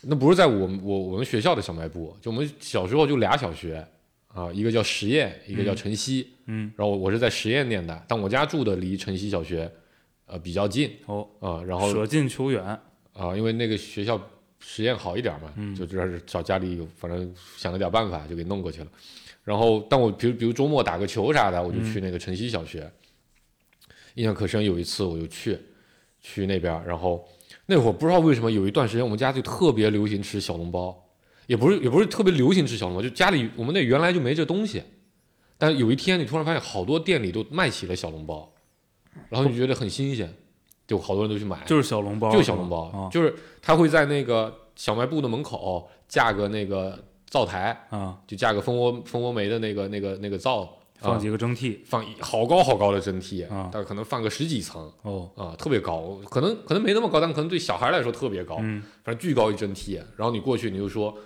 [0.00, 3.86] 那不是在我们我我们学校的小卖部，就我们小时候就俩小学
[4.32, 9.70] 啊，一个叫实验，一个叫嗯晨曦，嗯，然后我是在实验念的，但我家住的离晨曦小学
[10.26, 12.62] 呃比较近哦，啊，然后舍近求远。
[13.14, 14.18] 啊，因为那个学校
[14.58, 18.86] 实验好一点嘛，嗯就主要是找家里有，反正想了点办法就给弄过去了。
[19.44, 22.90] 然后，但我比如比如周末打个球啥的，我就去那个晨曦小学。
[24.14, 24.64] 印象可深。
[24.64, 25.58] 有一次我就去
[26.20, 27.28] 去那边儿，然后
[27.66, 31.01] 那会儿不知道为什么有一段时间我们家就特别流行吃小笼包，
[31.52, 34.82] 也不是也不是特别流行吃小笼包，就家里我们那原来就没这东西。
[35.58, 38.50] 但是有一天你突然发现好多店里都卖起了小笼包，
[39.28, 40.34] 然后你就觉得很新鲜，
[40.86, 41.62] 就好多人都去买。
[41.66, 43.10] 就是小笼包，就是小笼包，啊。
[43.10, 51.78] 就是他会在那个小卖部的门口架个那个灶台，啊，就架个蜂窝蜂窝煤的那个那个那个灶，放啊几个蒸屉。
[51.84, 53.68] 放一好高好高的蒸屉，啊。
[53.70, 58.82] 大概可能放个十几层哦，啊，特别高，可能可能没那么高，但可能对小孩来说特别高，嗯。
[59.04, 60.02] 反正巨高一蒸屉。
[60.16, 61.16] 然后你过去你就说，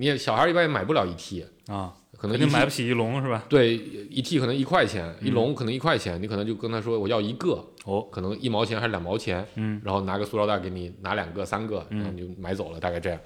[0.00, 3.44] 你也小孩一般也买不了一屉，啊，可能买不起一笼是吧？
[3.50, 13.20] 对一屉可能一块钱，一嗯笼可能一块钱，你可能就跟他说我要一个，哦，可能一毛钱还是两毛钱，嗯然后拿个塑料袋给你拿两个、三个，嗯然后你就买走了，大概这样。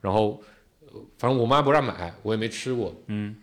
[0.00, 0.40] 然后，
[0.82, 2.94] 呃反正我妈不让买，我也没吃过。
[3.08, 3.34] 嗯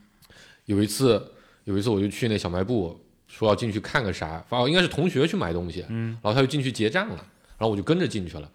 [0.66, 1.22] 有一次，
[1.66, 2.98] 有一次我就去那小卖部，
[3.28, 7.16] 说要进去看个啥，反正应该是同学去买东西，嗯然后他就进去结账了，
[7.58, 8.50] 然后我就跟着进去了。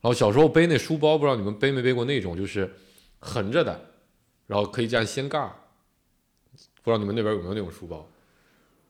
[0.00, 2.68] 然后小时候背那书包，不知道你们背没背过那种，就是
[3.24, 3.80] 横着的，
[4.46, 5.50] 然后可以这样掀盖儿。
[6.82, 8.06] 不知道你们那边有没有那种书包？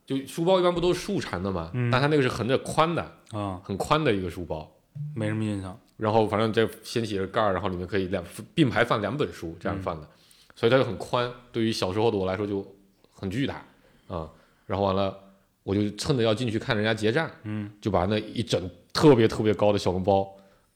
[0.05, 4.69] 就书包一般不都是竖缠的嘛，嗯但它那个是横着宽的，啊，很宽的一个书包。
[5.15, 5.79] 没什么印象。
[5.97, 10.09] 然后反正这掀起了盖儿，然后里面可以两并排放两本书这样放的，
[10.57, 11.33] 所以它就很宽。
[11.53, 12.67] 对于小时候的我来说就
[13.13, 13.65] 很巨大
[14.09, 14.29] 啊、
[14.67, 15.17] 然后完了，
[15.63, 20.29] 我就趁着要进去看人家结账，嗯就把那一整特别特别高的小笼包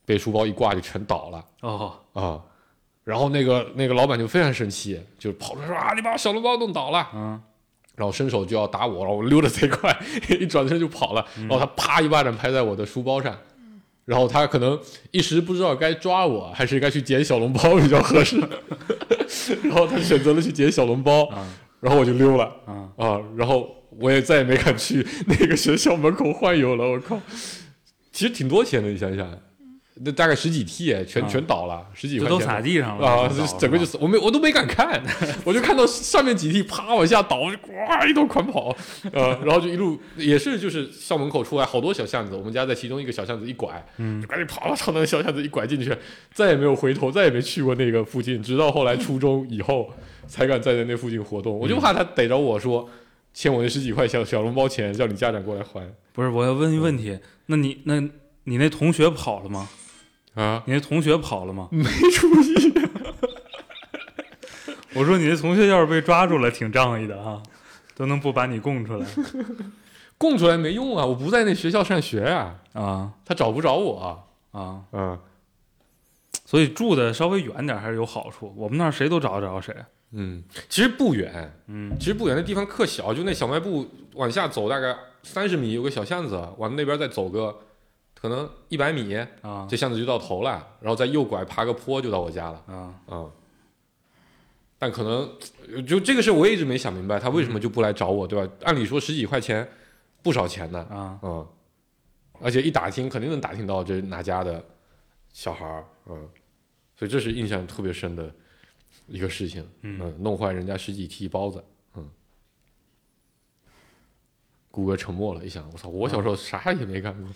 [0.05, 2.43] 被书包一挂就全倒了哦，啊。
[3.09, 7.41] 然后那个那个老板就非常生气，就跑出来说啊，你把我小笼包弄倒了，嗯。
[7.95, 9.93] 然后伸手就要打我，然后我溜得贼快，
[10.29, 13.35] 一转身就跑了，然后他啪一巴掌拍在我的书包上，
[14.05, 18.39] 然后他可能一时不知道该抓我还是该去捡小笼包比较合适，
[19.63, 21.45] 然后他选择了去捡小笼包，啊
[21.81, 23.69] 然后我就溜了啊，啊，然后
[23.99, 27.19] 我也再也没敢去 那个学校门口换油了，我靠，
[28.13, 29.27] 其实挺多钱的，你想想，
[30.01, 35.01] 那大概十几 T 全、啊全倒了，十几块钱撒地上了啊，整个就是我没我都没敢看，
[35.43, 38.75] 我就看到上面几 T 啪往下倒，我就哇一通狂跑，
[39.11, 45.93] 呃，然后就一路也是就是校门口出来好多小巷子，我们家在其中一个小巷子一拐，嗯就赶紧跑朝那个小巷子一拐进去，
[46.33, 49.91] 再也没有回头，再也没去过那个附近，直到后来初中以后
[50.27, 52.87] 才敢再在那附近活动，我就怕他逮着我说
[53.33, 55.81] 欠我那十几块小小笼包钱，叫你家长过来还。
[56.13, 57.99] 不是，我要问一问题，那你那
[58.45, 59.67] 你那同学跑了吗？
[60.35, 61.67] 啊，你那同学跑了吗？
[61.71, 62.73] 没出息，
[64.95, 67.41] 我说你那同学要是被抓住了，挺仗义的啊，
[67.95, 69.05] 都能不把你供出来
[70.17, 74.81] 供出来没用啊，我不在那学校上学啊，啊他找不着我啊，啊！
[74.91, 75.19] 嗯。
[76.45, 78.51] 所以住的稍微远点还是有好处。
[78.57, 79.75] 我们那儿谁都找得着谁。
[80.13, 87.55] 嗯，其实不远，嗯其实不远，那地方特小，就那小卖部往下走大概三十米有个小巷子，往那边再走个
[88.21, 89.65] 可能一百米，啊。
[89.69, 92.63] 这巷子就到头了，然后再右拐爬个坡就到我家了。
[92.67, 92.99] 啊。
[93.07, 93.31] 啊、
[94.77, 95.31] 但可能
[95.85, 98.53] 就这个事我也一直没想明白，他为什么就不来找我，对吧？
[98.63, 99.67] 按理说十几块钱
[100.21, 101.19] 不少钱呢，啊。
[101.21, 101.47] 嗯，
[102.41, 104.63] 而且一打听肯定能打听到这是哪家的
[105.31, 106.29] 小孩儿，嗯，
[106.97, 108.33] 所以这是印象特别深的
[109.07, 110.13] 一个事情，嗯。
[110.19, 111.63] 弄坏人家十几屉包子，
[111.95, 112.09] 嗯。
[114.71, 117.29] 谷歌沉默了，一想，我操，我小时候啥也没干过，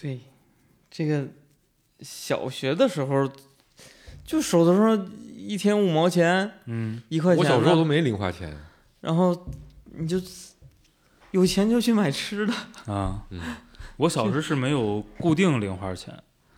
[0.00, 0.20] 对，
[0.90, 1.26] 这个
[2.00, 3.28] 小学的时候，
[4.24, 8.54] 就手头上一天五毛钱、嗯一块钱，我小时候都没零花钱，
[9.00, 9.34] 然后
[9.98, 10.20] 你就
[11.30, 12.52] 有钱就去买吃的，
[12.92, 13.40] 啊嗯！
[13.96, 16.12] 我小时候是没有固定零花钱，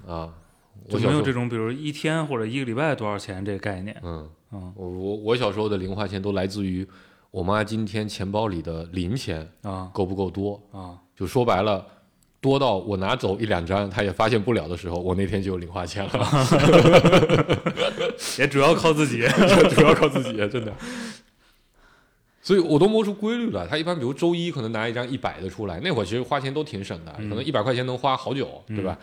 [0.04, 0.34] 啊，
[0.88, 3.96] 就我小时候没有这种，比如一天或者一个礼拜多少钱这个概念。
[4.02, 6.84] 嗯，嗯我我我小时候的零花钱都来自于
[7.30, 11.86] 我妈今天钱包里的零钱啊够不够多，啊就说白了，
[12.40, 16.12] 多到我拿走一两张，他也发现不了的时候，我那天就有零花钱了
[18.38, 19.26] 也主要靠自己。
[19.74, 20.72] 主要靠自己，真的。
[22.40, 23.66] 所以我都摸出规律了。
[23.66, 28.96] 他一般比如周一可能拿一张一百的出来，那会儿其实花钱都挺省的，嗯可能一百块钱能花好久，嗯对吧？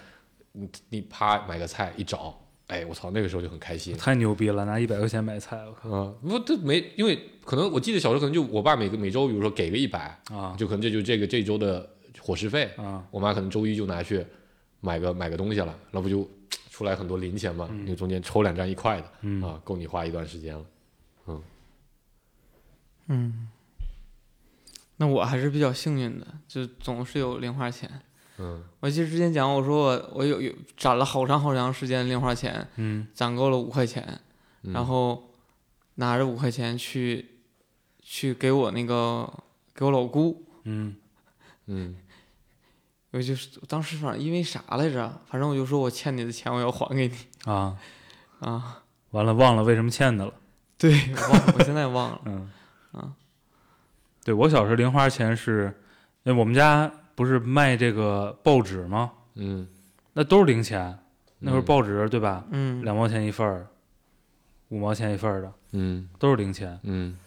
[0.54, 2.34] 你你啪买个菜一找，
[2.68, 3.96] 哎，我操，那个时候就很开心。
[3.98, 11.88] 太牛逼了，拿一百块钱买菜，我靠啊、不，这没，因为可能我记得小时候可能就我爸每个每周，比如说给个一百，啊就可能这就这个这周的
[12.22, 13.06] 伙食费，啊。
[13.12, 14.26] 我妈可能周一就拿去
[14.82, 16.30] 买个买个东西了，那不就
[16.70, 17.68] 出来很多零钱嘛？
[17.72, 17.86] 嗯。
[17.86, 19.42] 你中间抽两张一块的，嗯。
[19.42, 20.66] 啊，够你花一段时间了。
[21.28, 21.44] 嗯。
[23.08, 23.50] 嗯，
[24.98, 27.90] 那我还是比较幸运的，就总是有零花钱。
[28.38, 28.64] 嗯。
[28.80, 33.08] 我记得之前讲，我说我我有有攒了好长好长时间零花钱，嗯。
[33.14, 34.22] 攒够了五块钱，
[34.64, 34.74] 嗯。
[34.74, 35.32] 然后
[35.96, 37.40] 拿着五块钱去
[38.02, 39.32] 去给我那个
[39.74, 40.96] 给我老姑嗯。
[41.68, 41.96] 嗯
[43.16, 47.16] 我就是当时反正因为啥来着，反正我就说我欠你的钱我要还给你
[47.50, 47.78] 啊，
[48.40, 48.84] 啊。
[49.12, 50.34] 完了忘了为什么欠的了。
[50.78, 52.20] 对，忘了，我现在忘了。
[52.26, 52.52] 嗯
[52.92, 53.14] 啊，
[54.26, 55.74] 对我小时候零花钱是，
[56.24, 59.14] 因为我们家不是卖这个报纸吗？
[59.36, 59.66] 嗯，
[60.12, 61.00] 那都是零钱。
[61.40, 62.44] 那会儿嗯报纸对吧？
[62.52, 63.66] 嗯，两毛钱一份儿，
[64.68, 66.78] 五毛钱一份儿的，嗯都是零钱。
[66.84, 67.18] 嗯，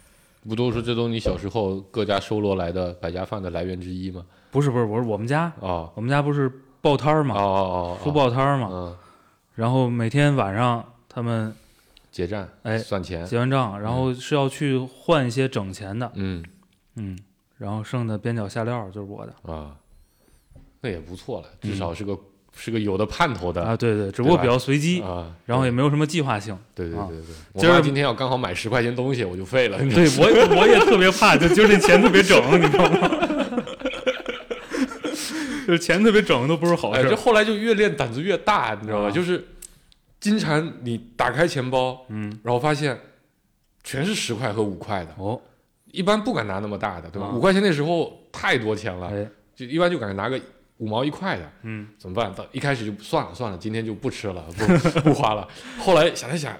[0.46, 4.26] 不都说这都你小时候各家收罗来的百家饭的来源之一吗？
[4.50, 5.90] 不是不是，我是我们家，哦。
[5.94, 8.68] 我们家不是报摊儿哦嘛，哦哦，书报摊儿嘛。
[8.70, 8.96] 嗯，
[9.54, 11.54] 然后每天晚上他们
[12.10, 16.44] 结账，哎算钱，结完账，然后是要去换一些整钱的，嗯。
[16.96, 17.18] 嗯，
[17.58, 19.52] 然后剩的边角下料就是我的。
[19.52, 19.76] 啊，
[20.80, 21.70] 那也不错了，嗯。
[21.70, 22.18] 至少是个
[22.56, 26.52] 是个有的盼头的啊，对对，只不过比较随机，啊，然后也没有什么计划性。
[26.54, 33.08] 啊对对对对，我今儿妈今天要刚好买十块钱东西，我就废了，对我也 我也特别怕，就就这钱特别整，你知道吗？
[35.68, 37.10] 就是钱特别整都不是好哎，事儿。
[37.10, 39.08] 这后来就越练胆子越大，你知道吧？
[39.08, 39.46] 啊就是
[40.18, 42.98] 经常你打开钱包，嗯，然后发现
[43.84, 45.38] 全是十块和五块的，哦，
[45.92, 47.28] 一般不敢拿那么大的，对吧？
[47.28, 50.40] 啊五块钱那时候太多钱了，哎，就一般就敢拿个
[50.78, 52.32] 五毛一块的，嗯，怎么办？
[52.34, 55.46] 到一开始就算了算了，今天就不吃了，不 不花了。
[55.78, 56.56] 后来想了想，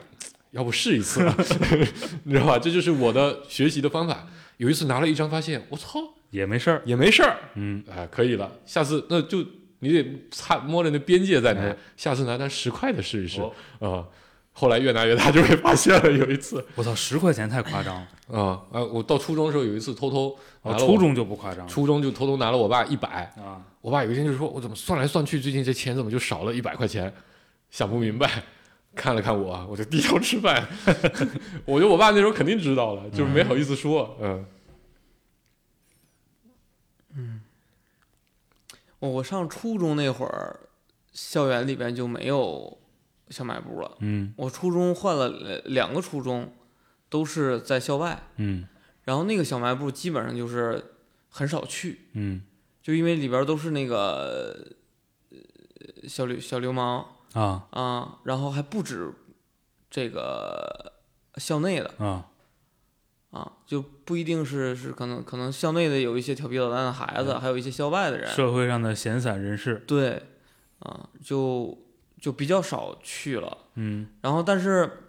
[0.51, 1.35] 要不试一次吧，
[2.25, 2.59] 你知道吧？
[2.59, 4.27] 这就是我的学习的方法。
[4.59, 5.99] 有一次拿了一张，发现我操
[6.30, 6.82] 也没事儿。
[6.84, 8.50] 也没事儿，嗯，哎、可以了。
[8.66, 9.44] 下次那就
[9.80, 14.06] 你得擦摸着那边界在哪，哎下次拿张十块的试一试啊、哦
[14.60, 16.10] 后来越拿越大，就被发现了。
[16.10, 18.08] 有一次我操，十块钱太夸张了。
[18.36, 18.82] 啊啊！
[18.82, 20.36] 我到初中的时候有一次偷偷
[20.76, 21.68] 初中就不夸张。
[21.68, 27.12] 初中就偷偷拿了我爸一百，啊，我爸有一天就说：“我怎么算来算去，最近这钱怎么就少了一百块钱？
[27.70, 28.28] 想不明白。”
[28.96, 30.66] 看了看我，我就低头吃饭。
[31.64, 34.18] 我觉得我爸那时候肯定知道了，就是没好意思说。
[34.20, 34.44] 嗯
[39.00, 40.61] 我我上初中那会儿，
[41.12, 42.78] 校园里边就没有
[43.30, 43.96] 小卖部了。
[44.00, 44.34] 嗯。
[44.37, 46.52] 我初中换了两两个初中，
[47.08, 48.66] 都是在校外，嗯。
[49.04, 50.94] 然后那个小卖部基本上就是
[51.28, 52.42] 很少去，嗯。
[52.82, 54.66] 就因为里边都是那个
[55.30, 57.66] 呃小流小流氓啊。
[57.70, 59.12] 啊，然后还不止
[59.90, 60.94] 这个
[61.37, 62.30] 校内的啊
[63.38, 69.85] 啊，就不一定是是可能可能校内的有一些调皮捣蛋的孩子，还有一些校外的人，社会上的闲散人士。
[69.87, 70.20] 对，
[70.81, 71.79] 啊，就
[72.20, 73.59] 就比较少去了。
[73.74, 74.09] 嗯。
[74.22, 75.05] 然后，但是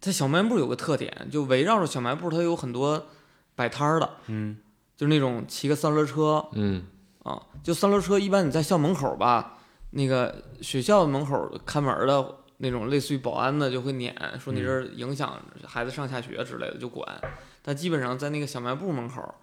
[0.00, 3.06] 它小卖部有个特点，就围绕着小卖部，它有很多
[3.54, 4.56] 摆摊儿的，嗯。
[4.96, 6.84] 就是那种骑个三轮车嗯。
[7.24, 9.58] 啊，就三轮车，一般你在校门口吧，
[9.90, 17.20] 那个学校门口看门的那种类似于保安的就会撵，说你这影响孩子上下学之类的就管，
[17.62, 19.34] 但基本上在那个小卖部门口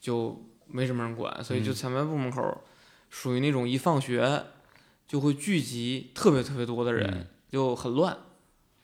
[0.00, 2.62] 就没什么人管，所以就嗯小卖部门口
[3.10, 4.44] 属于那种一放学
[5.06, 8.16] 就会聚集特别特别多的人，嗯就很乱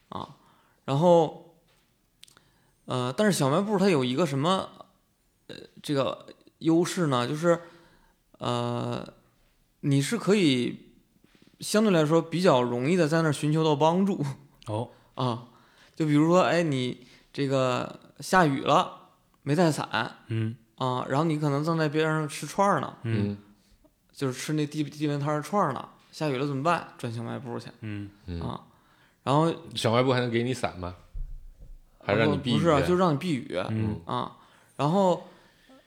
[0.08, 0.36] 啊。
[0.84, 1.56] 然后，
[2.86, 4.68] 呃，但是小卖部它有一个什么
[5.46, 6.26] 呃这个
[6.58, 7.26] 优势呢？
[7.26, 7.60] 就是
[8.38, 9.06] 呃，
[9.80, 10.85] 你是可以
[11.60, 14.24] 相对来说比较容易的在那儿寻求到帮助
[14.66, 15.44] 哦 啊。
[15.94, 19.08] 就比如说，哎，你这个下雨了
[19.42, 23.38] 没带伞嗯啊，然后你可能正在边上吃串儿呢，嗯嗯
[24.12, 26.88] 就是吃那地地面摊儿串儿呢，下雨了怎么办？
[26.98, 28.60] 转小卖部去嗯嗯，啊。
[29.22, 30.94] 然后小卖部还能给你伞吗？
[32.04, 32.54] 还让你避雨？
[32.54, 34.36] 不是啊，就是让你避雨嗯啊。
[34.76, 35.26] 然后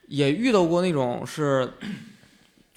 [0.08, 1.72] 也遇到过那种是，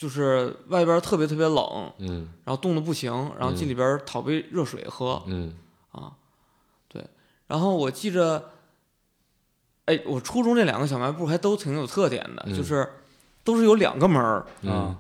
[0.03, 5.55] 就是外边特别特别冷，嗯然后冻得不行，然后进里边讨杯热水喝嗯
[5.93, 6.11] 啊。
[6.89, 7.07] 对，
[7.47, 8.51] 然后我记着，
[9.85, 12.95] 哎，我初中这两个小卖部还都挺有特点的，嗯就是
[13.45, 14.97] 都是有两个门儿嗯，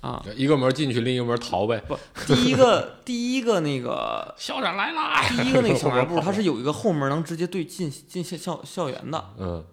[0.00, 0.24] 啊。
[0.34, 1.82] 一个门进去，另一个门逃呗。
[1.86, 5.22] 不，第一个第一个那个 校长来啦！
[5.28, 9.66] 第一个那个小卖 部，它是有一个后门能直接对进进校校校园的。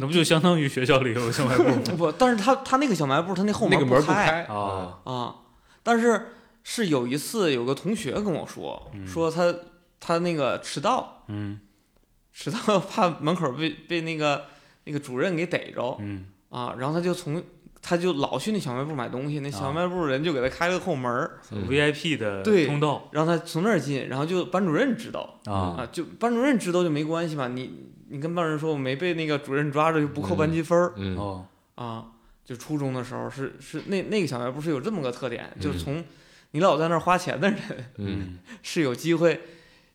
[0.00, 1.82] 那不就相当于学校里有小卖部吗？
[1.96, 5.34] 不，但是他他那个小卖部，他那后那个门不开开啊啊。
[5.82, 6.32] 但是
[6.64, 9.54] 是有一次有个同学跟我说，说他
[10.00, 11.60] 他那个迟到，嗯
[12.32, 14.46] 迟到怕门口被被那个
[14.84, 17.42] 那个主任给逮着嗯啊，然后他就从
[17.88, 23.08] 他就老去那小卖部买东西，那小卖部人就给他开了个后门儿，嗯，VIP 的对通道。
[23.12, 25.38] 让他从那儿进，然后就班主任知道。
[25.44, 25.78] 啊。
[25.78, 30.94] 啊，就班主任知道就没关系嘛，你你跟班主任说我没被那个主任抓着就不扣班级分儿。
[30.96, 31.16] 嗯。
[31.16, 31.46] 哦。
[31.76, 32.06] 啊，
[32.44, 36.04] 就初中的时候是是那那个小卖部是有这么个特点，就是嗯从
[36.50, 37.58] 你老在那儿花钱的人
[37.98, 39.42] 嗯， 是有机会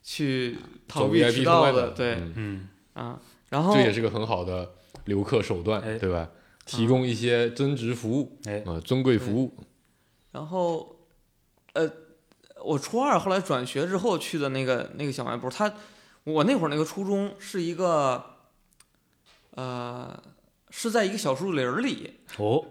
[0.02, 0.56] 去
[0.88, 2.14] 逃避 VIP 迟到的对。
[2.14, 2.32] 嗯。
[2.36, 2.68] 嗯。
[2.94, 3.20] 啊，
[3.50, 4.70] 然后这也是个很好的
[5.04, 5.98] 留客手段，哎。
[5.98, 6.30] 对吧？
[6.64, 8.62] 提供一些增值服务，哎。
[8.66, 9.54] 呃，尊贵服务，
[10.32, 10.96] 然后，
[11.74, 11.90] 呃，
[12.64, 15.72] 我初二后来转学之后去的那个那个小卖部，它
[16.24, 18.24] 我那会儿那个初中是一个，
[19.50, 20.22] 呃，
[20.70, 22.64] 是在一个小树林里，哦，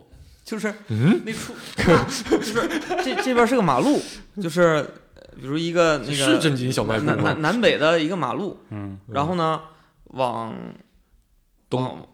[0.44, 1.54] 就是嗯，那处，
[2.30, 2.68] 就是
[3.04, 4.00] 这这边是个马路，
[4.42, 7.42] 就是呃比如一个那个是正经小卖部南南？
[7.42, 9.00] 南北的一个马路，嗯。
[9.08, 9.62] 然后呢，
[10.06, 10.56] 往
[11.70, 12.08] 东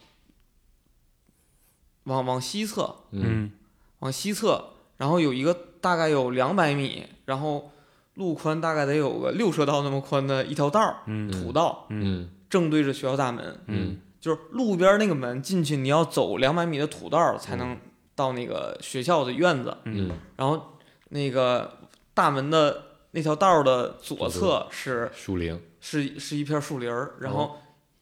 [2.07, 3.23] 往往往西侧，嗯。
[3.23, 3.51] 嗯
[3.99, 4.63] 往西侧，
[4.97, 5.51] 然后有一个
[5.81, 7.71] 大概有两百米，然后
[8.13, 13.97] 路宽大概得有个六车道那么宽的一条道儿，嗯土道，嗯正对着学校大门，嗯。
[14.19, 17.77] 就是路边那个门进去，你要走两百米的土道才能
[18.13, 20.77] 到那个学校的院子，嗯嗯，然后
[21.09, 21.77] 那个
[22.13, 27.57] 大门的那条道儿的左侧是树林，是是一片树林儿，然后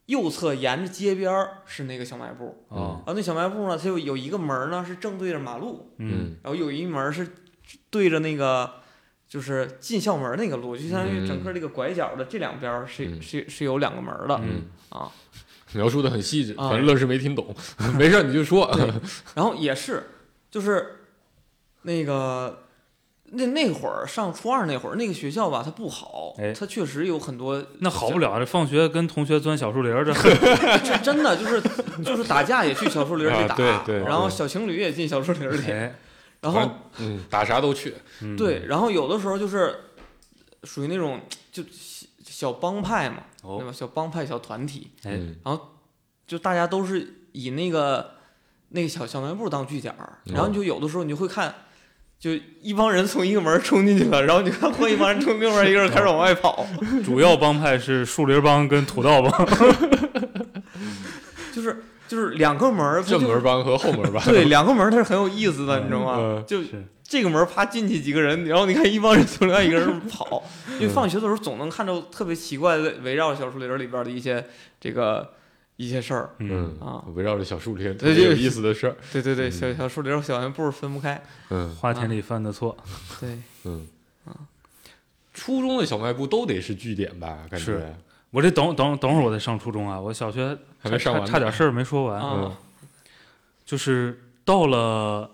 [0.08, 6.38] 右侧沿着街边儿是那个小卖部，啊然后那小卖部呢，它有有一个门儿呢是正对着马路，嗯。
[6.44, 7.28] 然后有一门儿是
[7.90, 8.72] 对着那个
[9.28, 13.22] 就是进校门那个路，就相当于整个这个拐角的这两边儿是、嗯。
[13.22, 14.64] 是是有两个门儿的、嗯。
[14.90, 15.12] 啊。
[15.74, 17.54] 描述的很细致，啊反正愣是没听懂，
[17.98, 18.70] 没事儿你就说，
[19.34, 20.04] 然后也是
[20.52, 21.00] 就是
[21.82, 22.65] 那个。
[23.32, 30.14] 那那会儿上初二那会儿，那个学校吧，它不好，哎它确实有很多那好不了，这放学跟同学钻小树林儿， 这
[30.84, 31.62] 这真的就是
[32.04, 35.96] 就是打架也去小树林里啊打，对对然后对小情侣也进小树林里，哎，
[36.42, 39.76] 然后反正嗯，打啥都去，嗯对，，然后有的时候就是
[40.64, 41.20] 属于那种
[41.52, 43.72] 就小小帮派嘛，对哦，吧？
[43.72, 45.60] 小帮派、小团体，哎嗯
[46.28, 48.12] 就大家都是以那个
[48.70, 51.54] 那个小小卖部当据点儿，然后你就有的时候你就会看。
[52.20, 56.66] 就一帮人从一个门冲进去了，然后你看换一帮人从另外一个人开始往外跑，
[57.06, 59.48] 主要帮派是树林帮跟土道帮，
[61.54, 66.16] 就是就是两个门正门帮和后门帮，对两个门它是很有意思的，你知道吗？
[66.20, 66.60] 嗯就
[67.08, 70.44] 这个门儿啪进去几个人，然后你看一帮人从另外一个人跑，
[70.80, 74.44] 因为放学的时候总能看到特别奇怪的围绕小树林里边的一些
[74.82, 75.30] 这个
[75.78, 76.36] 一些事儿。
[76.40, 77.04] 嗯，啊。
[77.14, 79.52] 围绕着小树林，特对对别有意思的事儿，对对对，嗯。
[79.52, 81.22] 小小树林和、小卖部分不开。
[81.50, 81.76] 嗯。
[81.76, 82.76] 花田里犯的错，
[83.20, 83.88] 对，嗯。
[85.34, 87.46] 初中的小卖部都得是据点吧？
[87.50, 87.80] 感是。
[87.80, 87.98] 觉
[88.32, 92.34] 我这等等等会儿我再上初中啊，我小学差还没上完差差点事儿没说完，啊。
[92.42, 92.56] 嗯。
[93.66, 95.30] 就是到了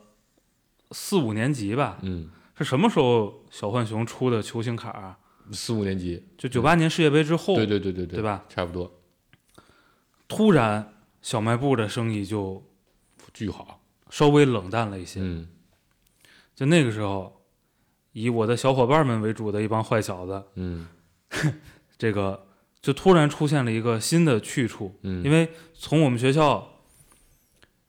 [0.91, 5.17] 四五年级吧，嗯，是什么时候小浣熊出的球星卡啊？
[5.51, 8.43] 四五年级，就九八年世界杯之后，对对对对对吧？
[8.47, 8.89] 差不多，
[10.34, 12.63] 突然小卖部的生意就
[13.34, 15.19] 巨好，稍微冷淡了一些。
[15.21, 15.45] 嗯。
[16.55, 17.41] 就那个时候，
[18.13, 20.88] 以我的小伙伴们为主的一帮坏小子，嗯。
[21.99, 22.47] 这个
[22.82, 26.65] 就突然出现了一个新的去处，嗯，因为从我们学校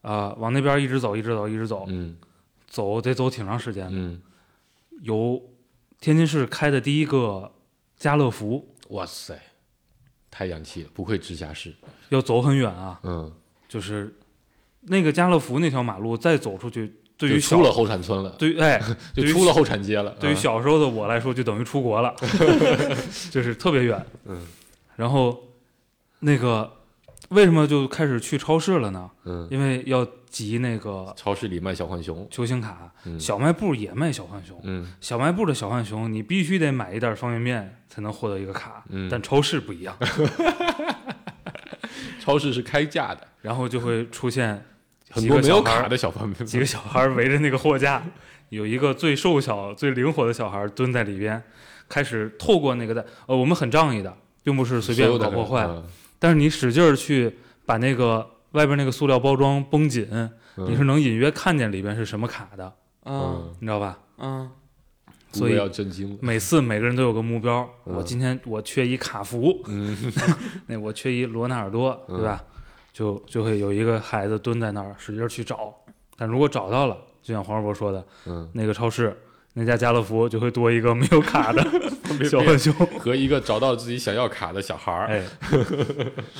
[0.00, 2.16] 啊、往那边一直走，一直走，一直走，嗯。
[2.66, 3.92] 走得走挺长时间的。
[3.92, 4.20] 嗯，
[5.02, 5.40] 有
[6.00, 7.52] 天津市开的第一个
[7.96, 9.40] 家乐福，哇塞，
[10.32, 11.72] 太洋气了，不愧直辖市，
[12.08, 13.30] 要走很远啊，嗯，
[13.68, 14.12] 就是
[14.80, 18.82] 那个家乐福那条马路再走出去，对于小出了后产村了， 对于哎，
[19.14, 22.16] 就出了后产街了，对于啊小时候的我来说，就等于出国了，
[23.30, 24.04] 就是特别远。
[24.24, 24.44] 嗯。
[24.96, 25.42] 然后
[26.20, 26.70] 那个
[27.30, 29.10] 为什么就开始去超市了呢？
[29.24, 33.18] 嗯，因为要集那个超市里卖小浣熊，球星卡，嗯。
[33.18, 34.60] 小卖部也卖小浣熊。
[34.64, 34.92] 嗯。
[35.00, 39.96] 小卖部的小浣熊，你必须得买一袋方便面才能获得一个卡，嗯，但超市不一样，
[42.20, 44.64] 超市是开价的，然后就会出现
[45.10, 48.02] 很多没有卡的小贩们，几个小孩围着那个货架，
[48.50, 51.42] 有一个最瘦小、最灵活的小孩蹲在里边，
[51.88, 55.84] 开始透过那个袋，呃，我们很仗义的，并不是随便搞破坏，嗯
[56.22, 60.30] 但是你使劲儿去把那个外边那个塑料包装绷紧，嗯。
[60.68, 62.72] 你是能隐约看见里边是什么卡的，
[63.06, 63.52] 嗯。
[63.58, 63.98] 你知道吧？
[64.18, 64.48] 嗯。
[65.32, 67.96] 所以要震惊了，每次每个人都有个目标，嗯。
[67.96, 69.96] 我今天我缺一卡福，嗯。
[70.68, 72.18] 那我缺一罗纳尔多，嗯。
[72.18, 72.40] 对吧？
[72.92, 75.74] 就就会有一个孩子蹲在那儿使劲儿去找，
[76.16, 79.18] 但如果找到了，就像黄世博说的，嗯，那个超市
[79.54, 81.62] 那家家乐福就会多一个没有卡的
[82.28, 85.24] 小浣熊，和一个找到自己想要卡的小孩儿，哎，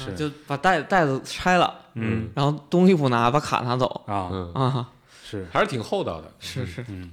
[0.07, 2.31] 嗯就把袋袋子拆了，嗯。
[2.35, 4.03] 然后东西不拿，把卡拿走。
[4.07, 4.89] 啊，嗯，啊，
[5.25, 7.11] 是，还是挺厚道的，是是，嗯，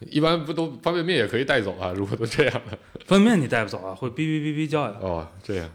[0.00, 1.92] 一般不都方便面也可以带走啊？
[1.96, 5.68] 如果都这样了，方便面你带不走啊，会哔哔哔哔叫呀，哦，这样，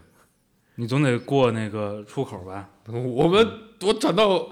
[0.74, 2.68] 你总得过那个出口吧？
[2.86, 3.46] 我们
[3.82, 4.48] 我转到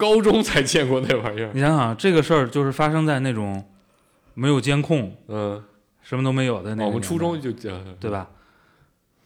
[0.00, 3.62] 高中才见过那玩意儿，你想想，这个事儿就是发生在那种
[4.32, 5.62] 没有监控、嗯，
[6.02, 8.10] 什么都没有的那个哦我们初中就讲，对？
[8.10, 8.30] 吧？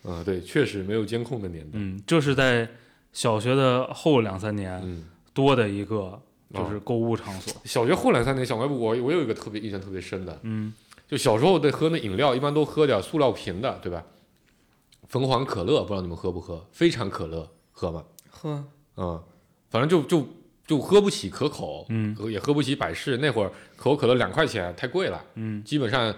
[0.02, 2.68] 嗯，对，确实没有监控的年代，嗯，这是在
[3.12, 6.20] 小学的后两三年，嗯多的一个
[6.52, 7.54] 啊就是购物场所。
[7.64, 10.74] 小学后两三年小卖部，我我有一个特别印象特别深的，嗯
[11.06, 14.02] 就小时候得喝那饮料，一般都喝点塑料瓶的，对吧？
[15.06, 16.66] 凤凰可乐，不知道你们喝不喝？
[16.72, 18.02] 非常可乐喝吗？
[18.28, 18.64] 喝
[18.96, 19.22] 嗯，
[19.70, 20.26] 反正就就
[20.66, 22.16] 就喝不起可口，嗯。
[22.30, 23.16] 也喝不起百事。
[23.18, 25.62] 那会儿可口可乐两块钱，太贵了，嗯。
[25.64, 26.14] 基本上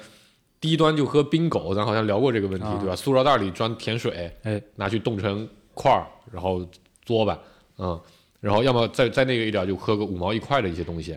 [0.61, 2.79] 低端就喝冰狗，咱好像聊过这个问题，啊。
[2.81, 2.97] 对吧？
[2.97, 6.67] 塑料袋里装甜水，哎，拿去冻成块儿，然后
[7.05, 7.39] 嘬吧，
[7.79, 8.01] 嗯，
[8.41, 11.17] 然后要么再再那个一点就喝个五毛一块的一些东西，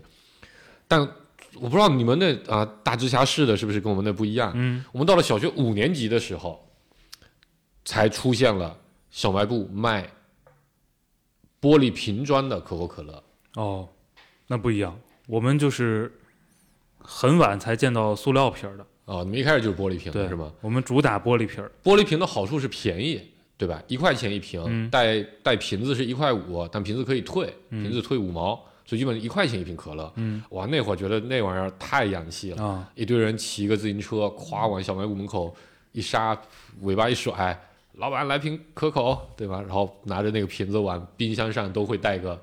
[0.88, 1.00] 但
[1.56, 4.52] 我不知道你们那啊、大直辖市的是不是跟我们那不一样？
[4.56, 4.84] 嗯。
[4.92, 6.64] 我们到了小学五年级的时候，
[7.86, 8.78] 才出现了
[9.10, 10.08] 小卖部卖
[11.62, 13.24] 玻璃瓶装的可口可乐。
[13.56, 13.88] 哦，
[14.48, 14.98] 那不一样，
[15.28, 16.12] 我们就是
[17.00, 20.52] 很晚才见到塑料瓶儿的，哦，你们一开始就是玻璃瓶对的是吗？
[20.62, 21.72] 我们主打玻璃瓶儿。
[21.84, 23.22] 玻璃瓶的好处是便宜，
[23.58, 23.82] 对吧？
[23.88, 28.56] 一块钱一瓶，嗯带带瓶子是一块五，但瓶子可以退，嗯瓶子退五毛，
[28.86, 30.12] 所以基本一块钱一瓶可乐。
[30.16, 35.54] 嗯哇，那会儿觉得那玩意儿太洋气了，啊，一堆人骑个自行车，咵往小卖部门口
[35.92, 36.40] 一刹，
[36.82, 37.60] 尾巴一甩，
[38.00, 39.62] 老板来瓶可口，对吧？
[39.62, 42.40] 然后拿着那个瓶子往冰箱上都会带个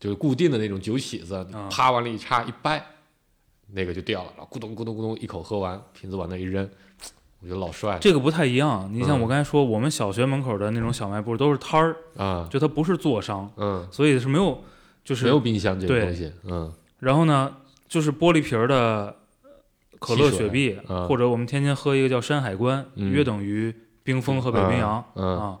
[0.00, 1.68] 就是固定的那种酒起子，啊。
[1.70, 2.84] 啪往里一插一掰，
[3.72, 6.68] 那个就掉了，然后咕咚咕咚咕咚一口喝完，瓶子往那一扔，
[7.40, 7.92] 我觉得老帅。
[7.94, 8.88] 了这个不太一样。
[8.92, 9.20] 你像嗯。
[9.20, 14.62] 我刚才说，我们小学门口的那种小卖部都是摊儿，啊，就它不是座商，嗯，所以是没有，
[15.04, 16.72] 就是没有冰箱这个东西，嗯。
[17.00, 17.54] 然后呢，
[17.86, 19.14] 就是玻璃瓶儿的
[19.98, 23.10] 可乐、雪碧，啊或者我们天天喝一个叫山海关，嗯。
[23.10, 23.74] 约等于
[24.06, 25.58] 冰封和北冰洋、嗯啊，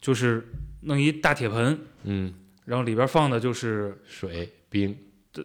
[0.00, 0.48] 就是
[0.80, 2.32] 弄一大铁盆，嗯，
[2.64, 4.96] 然后里边放的就是水冰，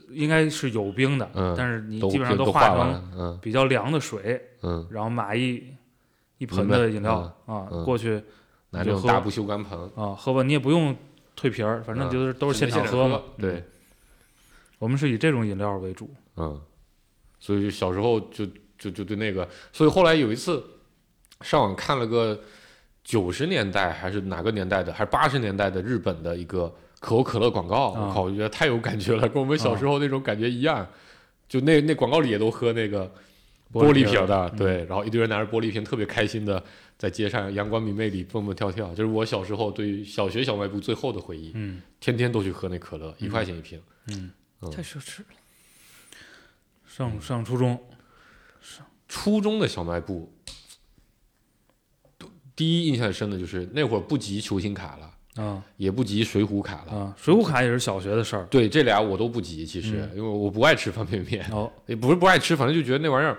[0.09, 5.61] 应该是有冰的，嗯但是你基本上都化成比较凉的水，嗯，然后买一
[6.37, 7.83] 一盆的饮料、啊、嗯。
[7.83, 8.23] 过去
[8.69, 10.95] 拿就喝这种大不锈钢盆，啊喝吧，你也不用
[11.35, 13.21] 退瓶儿，反正嗯就是都是现场喝嘛。
[13.37, 13.63] 对嗯，，
[14.79, 16.09] 我们是以这种饮料为主。
[16.37, 16.61] 嗯，
[17.37, 18.45] 所以就小时候就
[18.77, 20.63] 就就对那个，所以后来有一次
[21.41, 22.39] 上网看了个
[23.03, 28.07] 九十年代还是哪个年代的，还是八十年代的日本的一个可口可乐广告，啊。
[28.07, 30.87] 我靠，我觉得太有感觉了，跟我们小时候那种感觉一样。
[31.47, 33.11] 就那那广告里也都喝那个
[33.73, 34.57] 玻璃瓶的，嗯。
[34.57, 36.63] 对，然后一堆人拿着玻璃瓶，特别开心的
[36.97, 41.81] 在街上阳光明媚里蹦蹦跳跳，就是我小时候对于小学小卖部最后的回忆，嗯。
[41.99, 43.81] 天天都去喝那可乐，一块钱一瓶。
[44.09, 44.31] 嗯，
[44.61, 44.69] 嗯。
[44.69, 45.25] 太奢侈了。
[46.85, 47.81] 上上初中，
[48.61, 48.85] 上。
[49.07, 50.31] 初中的小卖部，
[52.59, 56.91] 第一印象深的就是那会儿不集球星卡了，啊也不集水浒卡了。
[56.93, 58.43] 啊，水浒卡也是小学的事儿。
[58.51, 63.37] 对，这俩我都不集，其实、嗯因为我不爱吃方便面，哦，也不是不爱吃，反正就觉得那玩意儿，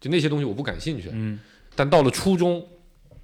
[0.00, 1.10] 就那些东西我不感兴趣。
[1.12, 1.38] 嗯
[1.76, 2.66] 但到了初中，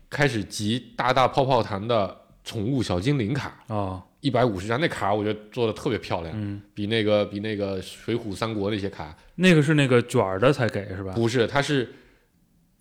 [0.08, 11.12] 开始集大大泡泡糖的宠物小精灵卡，啊一百五十张，那卡我觉得做的特别漂亮，嗯，比那个比那个水浒三国那些卡那个是那个卷儿的才给是吧？
[11.14, 11.92] 不是，它是。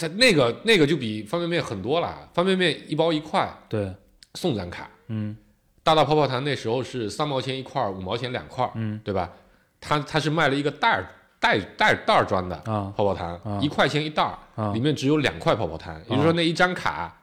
[0.01, 3.93] 它那个那个就比方便面很多了，方便面一包一块对，
[4.33, 5.37] 送咱卡，嗯
[5.83, 9.31] 大大泡泡糖那时候是三毛钱一块儿，五毛钱两块，嗯对吧？
[9.79, 11.07] 它它是卖了一个袋儿
[11.39, 17.15] 袋袋袋儿装的啊泡泡糖，啊一块钱一袋儿，啊里面只有两块泡泡糖，也就是说那一张卡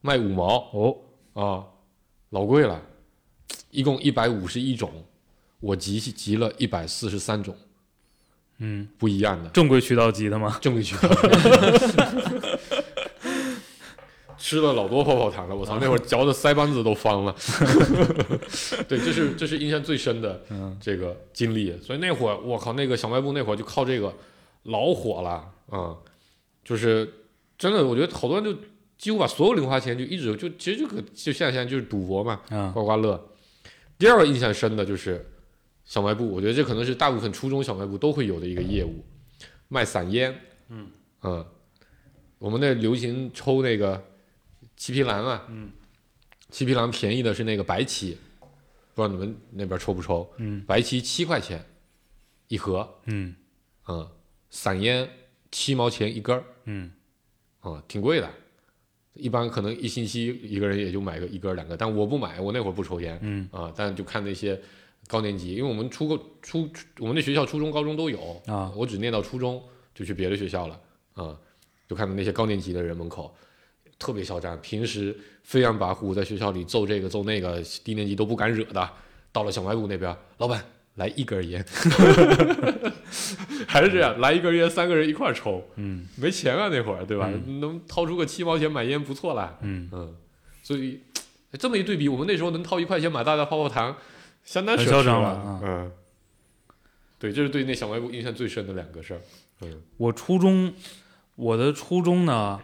[0.00, 0.96] 卖五毛哦
[1.34, 1.64] 啊，
[2.30, 2.80] 老贵了，
[3.70, 4.90] 一共一百五十一种，
[5.60, 7.54] 我集集了一百四十三种
[8.58, 10.58] 嗯，不一样的正规渠道集的吗？
[10.60, 11.08] 正规渠道。
[14.38, 15.78] 吃了老多泡泡糖了，我操！
[15.80, 17.34] 那会儿嚼的腮帮子都方了。
[18.86, 21.76] 对，这是这是印象最深的嗯这个经历。
[21.82, 24.14] 所以那会儿，我靠，那个小卖部那会儿就靠这个
[24.64, 25.96] 老火了，嗯，
[26.64, 27.12] 就是
[27.58, 28.56] 真的，我觉得好多人就
[28.96, 33.20] 几乎把所有零花钱就一直就其实就可就像现在就是赌博嘛，啊刮刮乐。
[33.98, 35.26] 第二个印象深的就是
[35.86, 39.02] 小卖部，我觉得这可能是大部分初中小卖部都会有的一个业务，
[39.68, 40.38] 卖散烟。
[40.68, 40.90] 嗯
[42.38, 44.04] 我们那流行抽那个
[44.76, 45.70] 七匹狼啊，嗯，
[46.50, 48.18] 七匹狼便宜的是那个白旗，
[48.94, 50.30] 不知道你们那边抽不抽？
[50.36, 51.64] 嗯白旗七块钱
[52.48, 53.34] 一盒，嗯
[53.88, 54.06] 嗯，
[54.50, 55.08] 散烟
[55.50, 56.92] 七毛钱一根儿，嗯
[57.60, 58.28] 啊、挺贵的。
[59.14, 64.60] 一般可能一星期一个人也就买个一根儿两个，但我不买，我那会儿不抽烟，嗯啊，但就看那些
[65.08, 68.72] 高年级，因为我们初个初我们那学校初中、高中都有啊。
[68.74, 69.62] 我只念到初中
[69.94, 70.80] 就去别的学校了
[71.14, 71.36] 啊，
[71.88, 73.34] 就看到那些高年级的人门口
[73.98, 78.90] 特别嚣张，平时飞扬跋扈，在学校里揍这个揍那个，低年级都不敢惹的，
[79.32, 80.62] 到了小卖部那边，老板
[80.96, 81.64] 来一根烟，
[83.68, 86.06] 还是这样，来一根烟，三个人一块儿抽，嗯。
[86.16, 87.30] 没钱啊那会儿，对吧？
[87.30, 87.60] 嗯。
[87.60, 89.88] 能掏出个七毛钱买烟不错了，嗯。
[89.92, 90.14] 嗯，
[90.62, 91.00] 所以
[91.52, 93.96] 这么一对比，我们那时候能掏一块钱买大大泡泡糖，很
[94.46, 95.92] 相当奢侈了嚣张了啊嗯，
[97.18, 99.20] 对，这是对那小卖部印象最深的两个事儿。
[99.60, 99.82] 嗯。
[99.98, 100.72] 我初中，
[101.34, 102.60] 我的初中呢，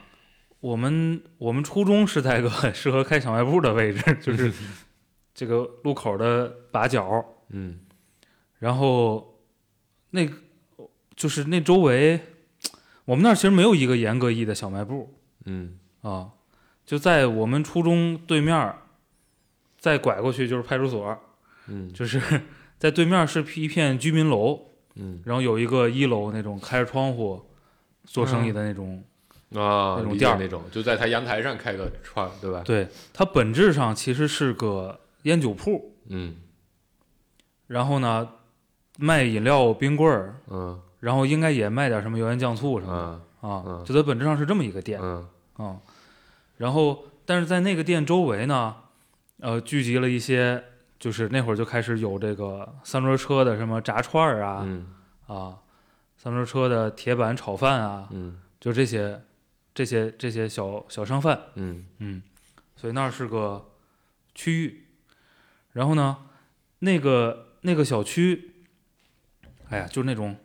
[0.61, 4.53] 我们我们初中是在一个很 适合开小卖部的位置， 就是
[5.35, 7.80] 这个路口的把角，嗯。
[8.61, 9.41] 然后
[10.11, 10.26] 那
[11.16, 12.20] 就是那周围，
[13.07, 15.12] 我们那儿其实没有一个严格意义的小卖部
[15.47, 15.78] 嗯。
[16.03, 16.30] 啊，
[16.87, 18.74] 就在我们初中对面，
[19.78, 21.18] 再拐过去就是派出所，
[21.73, 22.20] 嗯就是
[22.79, 24.61] 在对面是一片居民楼，
[24.97, 27.43] 嗯然后有一个一楼那种开着窗户
[28.05, 29.03] 做生意的那种。
[29.55, 32.62] 啊，那种店那种，就在他阳台上开个串，对吧？
[32.64, 36.37] 对，它本质上其实是个烟酒铺，嗯
[37.66, 38.27] 然后呢，
[38.99, 42.93] 卖饮料、冰棍儿，嗯然后应该也卖点什么油盐酱醋什么
[43.43, 45.77] 嗯的啊嗯，就在本质上是这么一个店嗯啊。
[46.57, 48.75] 然后，但是在那个店周围呢，
[49.41, 50.64] 呃，聚集了一些，
[51.03, 54.87] 就是那会儿就开始有这个三轮车的什么炸串儿啊嗯
[55.27, 55.59] 啊，
[56.17, 59.21] 三轮车的铁板炒饭啊，嗯就这些
[59.75, 61.37] 这些这些小小商贩。
[61.57, 62.23] 嗯嗯，
[62.77, 63.73] 所以那儿是个
[64.33, 64.87] 区域。
[65.73, 66.19] 然后呢，
[66.79, 68.53] 那个那个小区，
[69.71, 70.37] 哎呀，就是那种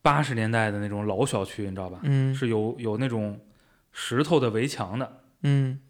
[0.00, 1.98] 八十年代的那种老小区，你知道吧？
[2.04, 3.40] 嗯是有有那种
[3.90, 5.80] 石头的围墙的嗯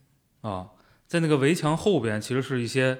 [0.40, 0.70] 啊，
[1.12, 2.98] 在那个围墙后边，其实是一些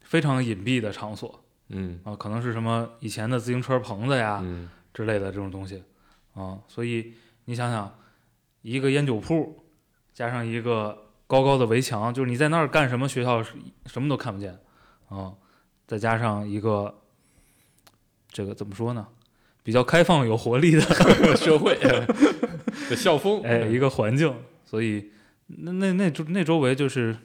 [0.00, 5.80] 非常隐蔽的场所嗯啊，可能是什么以前的自行车棚子呀嗯之类的这种东西
[6.34, 6.58] 啊。
[6.66, 7.96] 所以你想想，
[8.62, 9.64] 一个烟酒铺
[10.12, 13.40] 加上一个高高的围墙，就是你在那儿干什么，学校
[13.86, 14.58] 什么都看不见
[15.08, 15.32] 啊。
[15.86, 16.92] 再加上一个
[18.28, 19.06] 这个怎么说呢，
[19.62, 20.80] 比较开放有活力的
[21.36, 24.34] 社会的校风， 哎一个环境，
[24.66, 25.12] 所以
[25.46, 27.16] 那那那周那周围就是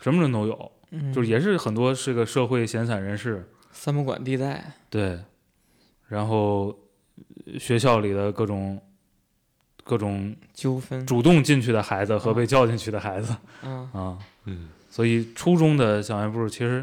[0.00, 5.18] 什么人都有，嗯，就是也是很多是个社会闲散人士，三不管地带，对，
[6.08, 6.76] 然后
[7.46, 8.80] 呃学校里的各种
[9.84, 14.70] 各种纠纷主动进去的孩子和被叫进去的孩子啊，啊，嗯。
[14.90, 16.82] 所以初中的小卖部其实，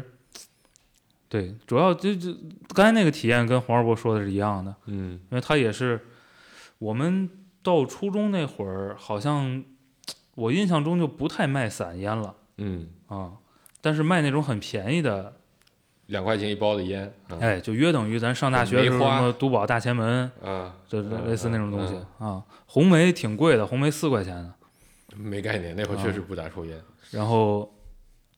[1.28, 2.32] 对，主要就就
[2.72, 5.20] 刚才那个体验跟黄二波说的是一样的，嗯。
[5.30, 6.00] 因为他也是
[6.78, 7.28] 我们
[7.64, 9.62] 到初中那会儿，好像
[10.36, 13.32] 我印象中就不太卖散烟了嗯，啊，
[13.80, 15.34] 但是卖那种很便宜的，
[16.06, 22.44] 两块钱一包的烟，啊哎，就约等于咱上大学的时候什么都宝大前门，啊，就嗯类似那种东西嗯啊。
[22.66, 24.54] 红梅挺贵的，红梅四块钱的，
[25.16, 26.78] 没概念，那会儿确实不咋抽烟，
[27.10, 27.72] 然后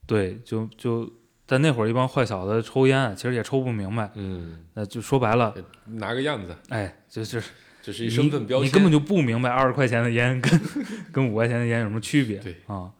[0.06, 1.10] 对，就就
[1.46, 5.54] 在那会儿一帮坏小子抽烟，其实也抽不明白，嗯，那就说白了，
[5.86, 7.50] 拿个样子，哎，就就是
[7.82, 10.60] 这是一身份标签，你根本就不明白二十块钱的烟跟
[11.12, 12.90] 跟五块钱的烟有什么区别，对啊，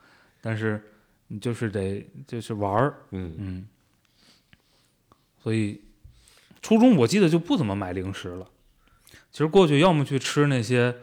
[0.41, 0.83] 但是
[1.29, 3.69] 你就是得就是玩儿，嗯嗯，
[5.43, 5.81] 所以
[6.61, 8.47] 初中我记得就不怎么买零食了。
[9.31, 10.95] 其实过去要么去吃那些，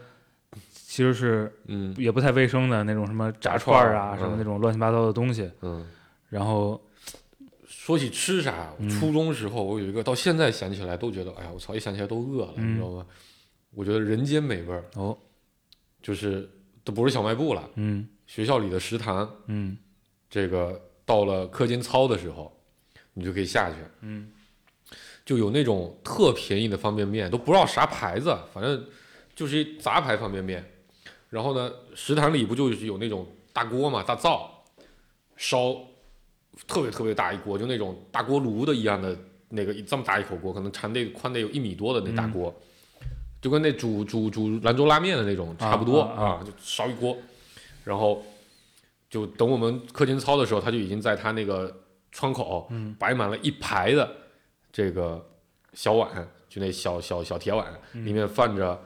[0.72, 5.50] 其实是嗯也不太卫生的那种什么炸炸串儿啊，什么那种乱七八糟的东西。
[5.62, 5.86] 嗯。
[6.30, 6.82] 然后，
[7.68, 13.06] 说起吃啥，初中时候我有一个，到现在想起来都觉得，哎呀，我操，一想起来都饿了，嗯你知道吗？
[13.72, 15.16] 我觉得人间美味儿哦，
[16.02, 16.50] 就是
[16.84, 19.78] 都不是小卖部了，嗯学校里的食堂，嗯
[20.36, 22.52] 这个到了课间操的时候，
[23.14, 24.30] 你就可以下去，嗯。
[25.24, 28.86] 就有那种特便宜的方便面，都不知道啥牌子，反正
[29.34, 30.62] 就是一杂牌方便面。
[31.30, 34.62] 然后呢，食堂里不就是有那种大锅嘛，大灶，
[35.38, 35.74] 烧
[36.68, 39.18] 特别特别大一锅，就那种大锅炉的一样的
[39.48, 42.54] 那个这么大一口锅，可能长得宽得有一米多的那大锅，
[43.42, 46.26] 就跟那煮煮煮兰州拉面的那种差不多啊啊。
[46.34, 47.18] 啊就烧一锅，
[47.86, 48.22] 然后
[49.16, 51.74] 就等我们课间操的时候，他就已经在他那个
[52.11, 52.93] 窗口嗯。
[52.99, 54.13] 摆满了一排的
[54.74, 55.26] 这个
[55.72, 58.05] 小碗，就那小小小铁碗，嗯。
[58.05, 58.78] 里面放着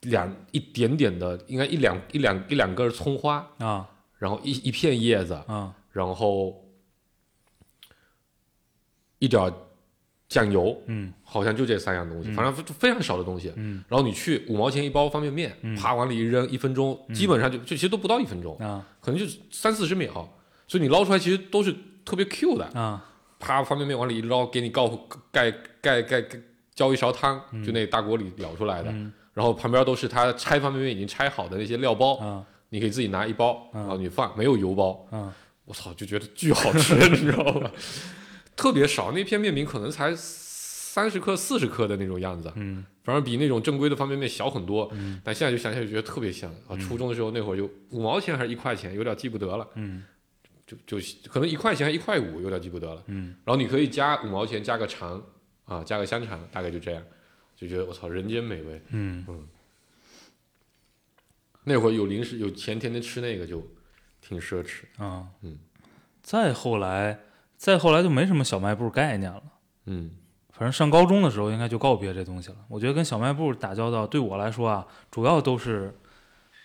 [0.00, 3.88] 两一点点的，应该一两一两一两根葱花，啊。
[4.18, 5.72] 然后一一片叶子，啊。
[5.92, 6.68] 然后
[9.20, 9.52] 一点儿
[10.28, 11.12] 酱油，嗯。
[11.24, 12.34] 好像就这三样东西，嗯。
[12.34, 13.52] 反正非非常少的东西。
[13.56, 13.82] 嗯。
[13.88, 15.74] 然后你去五毛钱一包方便面，嗯。
[15.76, 18.86] 啪往里一扔，一分钟，基本上就就其实都不到一分钟，啊。
[19.00, 20.28] 可能就是三四十秒，
[20.66, 21.74] 所以你捞出来其实都是
[22.04, 22.64] 特别 Q 的。
[22.78, 23.04] 啊。
[23.38, 24.88] 啪，方便面往里一捞，给你告
[25.30, 25.50] 盖
[25.80, 26.38] 盖盖盖
[26.74, 27.64] 浇一勺汤，嗯。
[27.64, 28.90] 就那大锅里舀出来的。
[28.90, 29.12] 嗯。
[29.34, 32.44] 然后旁边都是他拆方便面已经拆好的那些料包，啊。
[32.70, 35.06] 你可以自己拿一包，嗯然后你放，没有油包。
[35.10, 35.32] 啊。
[35.64, 37.70] 我操，就觉得巨好吃， 你知道吧？
[38.58, 44.86] 特别少，那片面饼可能才三十克、四十克的那种样子，嗯反正比那种正规的方便面小很多。
[44.92, 46.76] 嗯但现在就想起来就觉得特别香啊！
[46.76, 50.04] 初中的时候那会儿就五毛钱还是一块钱，有点记不得了，嗯
[50.66, 50.98] 就就
[51.30, 53.02] 可能一块钱还一块五，有点记不得了。
[53.06, 55.22] 嗯，然后你可以加五毛钱，加个肠
[55.64, 57.02] 啊，加个香肠，大概就这样，
[57.56, 58.82] 就觉得我操，人间美味。
[58.90, 59.24] 嗯
[61.64, 63.62] 那会儿有零食有钱，天天吃那个就
[64.20, 64.82] 挺奢侈。
[64.96, 65.58] 啊，嗯，
[66.22, 67.18] 再后来，
[67.58, 69.42] 再后来就没什么小卖部概念了。
[69.84, 70.12] 嗯
[70.50, 72.56] 反正上高中的时候应该就告别这东西了。
[72.68, 75.94] 我觉得跟小卖部打交道，对我来说啊，主要都是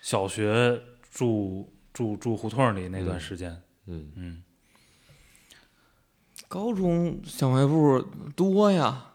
[0.02, 0.82] 小学
[1.12, 3.62] 住住住胡同里那段时间。
[3.88, 4.44] 嗯嗯
[6.48, 8.02] 高中小卖部
[8.36, 9.12] 多呀。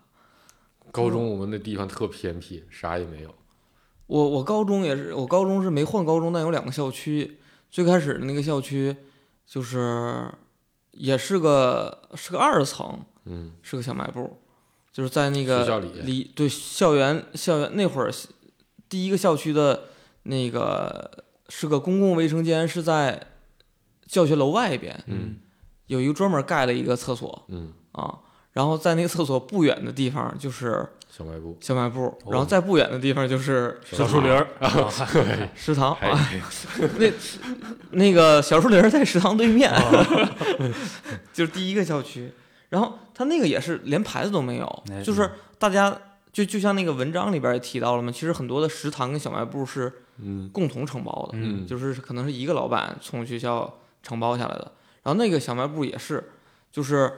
[0.90, 3.34] 高中我们那地方特偏僻，啥也没有。
[4.06, 7.38] 我我高中也是，我高中是没换高中，但有两个校区。
[7.70, 8.96] 最开始的那个校区，
[9.44, 10.32] 就是
[10.98, 14.38] 也是个是个二层，嗯，是个小卖部，
[14.92, 15.90] 就是在那个学校里。
[16.02, 18.12] 离对校园校园那会儿
[18.88, 19.84] 第一个校区的
[20.24, 23.28] 那个是个公共卫生间，是在
[24.06, 25.02] 教学楼外边。
[25.06, 25.36] 嗯。
[25.86, 27.46] 有一个专门盖了一个厕所。
[27.48, 28.18] 嗯，啊，
[28.52, 30.86] 然后在那个厕所不远的地方就是
[31.18, 31.56] 小卖部。
[31.60, 34.88] 小卖部，然后再不远的地方就是小树林儿啊，
[35.56, 36.30] 食堂啊，
[36.98, 37.12] 那
[37.90, 39.72] 那个小树林儿在食堂对面，
[41.34, 42.30] 就是第一个校区。
[42.68, 45.98] 然后他那个也是连牌子都没有哎，就是大家
[46.32, 50.48] 就就像那个文章里边也提到了嘛，其实很多的食堂跟小卖部是嗯。
[50.52, 54.70] 共同承包的，嗯就是可能是一个老板从学校承包下来的。
[55.02, 56.22] 然后那个小卖部也是，
[56.70, 57.10] 就是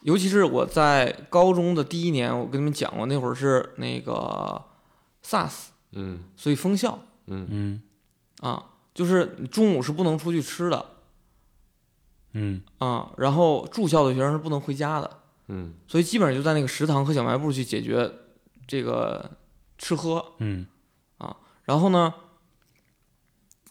[0.00, 4.64] 尤其是我在高中的第一年，我跟你们讲过，那会儿是那个
[5.24, 6.24] SARS，嗯。
[6.36, 6.98] 所以封校。
[7.26, 7.46] 嗯。
[7.50, 7.82] 嗯。
[8.40, 10.86] 啊，就是中午是不能出去吃的。
[12.32, 12.62] 嗯。
[12.78, 15.18] 啊，然后住校的学生是不能回家的，
[15.48, 15.74] 嗯。
[15.86, 18.10] 所以基本上就在那个食堂和小卖部去解决
[18.66, 19.30] 这个
[19.78, 20.32] 吃喝。
[20.38, 20.66] 嗯。
[21.18, 22.12] 啊然后呢，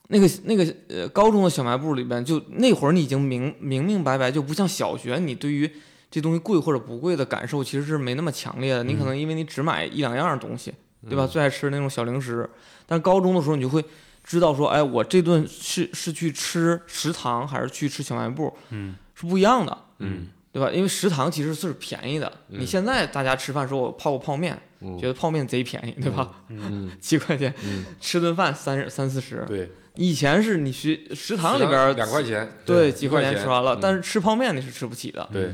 [0.07, 5.69] 那个那个呃高中的小卖部里边，就那会儿你已经明明明白白，就不像小学，你对于
[6.11, 8.83] 这东西贵或者不贵的感受其实是没那么强烈的。
[8.83, 10.71] 你可能因为你只买一两样东西，
[11.09, 11.25] 对吧？
[11.25, 12.47] 最爱吃那种小零食，
[12.85, 13.83] 但是高中的时候你就会
[14.23, 20.69] 知道说，哎，我这顿是是去吃食堂还是去吃小卖部嗯是不一样的，嗯对吧？
[20.69, 22.31] 因为食堂其实是便宜的。
[22.49, 26.29] 嗯你现在大家吃饭说我泡个泡面，嗯，觉得泡面贼便宜，对吧？
[26.49, 29.45] 嗯 七块钱嗯， 吃顿饭三三四十。
[29.47, 35.27] 对，以前是你学食堂里边儿两块钱，对几块钱吃完了，嗯但是吃泡面你是吃不起的。
[35.31, 35.51] 对，对，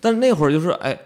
[0.00, 0.98] 但是那会儿就是哎，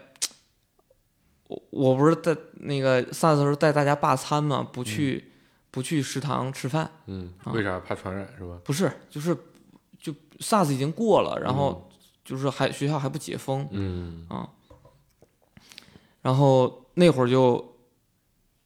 [1.47, 5.31] 我我不是在那个 SARS 的时候带大家罢餐嘛，不去、
[5.71, 8.59] 不去食堂吃饭，嗯，啊为啥怕传染是吧？
[8.63, 9.35] 不是就是
[9.99, 11.89] 就 SARS 已经过了，然嗯后
[12.23, 14.49] 就是还学校还不解封嗯啊，
[16.21, 17.75] 然后那会儿就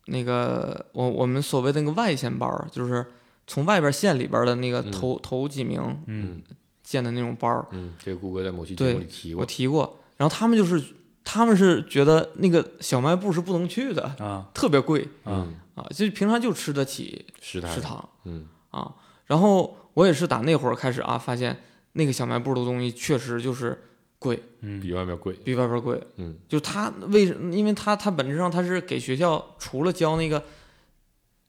[0.05, 3.05] 那个我我们所谓的那个外线班儿，就是
[3.45, 6.55] 从外边县里边的那个嗯头、头几名嗯嗯
[6.89, 10.83] 建的那种班儿，嗯，这个顾哥在某期节对目里提我，提过，然后他们就是
[11.23, 18.91] 他们是觉得那个小卖部是不能去的，啊特别贵啊嗯，啊，就平常就吃得起食堂食，堂嗯啊。
[19.27, 21.55] 然后我也是打那会儿开始啊，发现
[21.91, 23.79] 那个小卖部的东西确实就是
[24.17, 26.01] 贵，嗯比外面贵，比外边贵。
[26.15, 30.43] 嗯就他为什因为他他本质上他是给学校除了交那个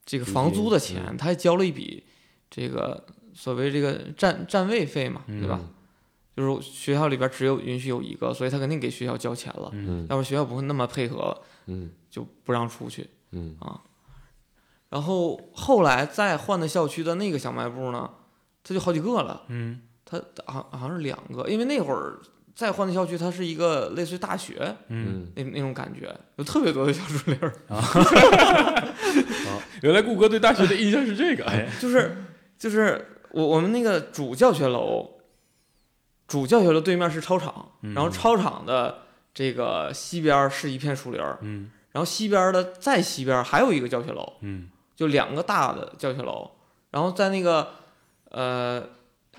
[0.05, 2.05] 这个房租的钱，嗯他还交了一笔
[2.51, 3.03] 这个
[3.41, 5.59] 所谓这个占占位费嘛，对吧？
[5.63, 5.69] 嗯。
[6.37, 9.71] 就是学校里边只有允许有一个，所以他肯定给学校交钱了。
[9.73, 10.03] 嗯。
[10.03, 11.35] 嗯要不学校不会那么配合，
[11.67, 11.91] 嗯。
[12.11, 13.09] 就不让出去。
[13.33, 13.57] 嗯。
[14.91, 18.11] 然后后来再换的校区的那个小卖部呢，
[18.63, 19.81] 他就好几个了，嗯。
[20.05, 22.19] 它好好像是两个，因为那会儿
[22.55, 25.25] 再换的校区它是一个类似于大学嗯。
[25.27, 27.55] 嗯，那那种感觉，有特别多的小树林儿，
[29.83, 31.67] 原来顾哥对大学的印象是这个，哎。
[31.81, 32.17] 就是
[32.59, 35.11] 就是我我们那个主教学楼，
[36.27, 39.03] 主教学楼对面是操场，嗯然后操场的
[39.33, 44.35] 这个西边是一片树林儿，嗯然后西边的再西边还有一个教学楼。
[44.41, 46.51] 嗯就两个大的教学楼，
[46.91, 47.71] 然后在那个
[48.29, 48.85] 呃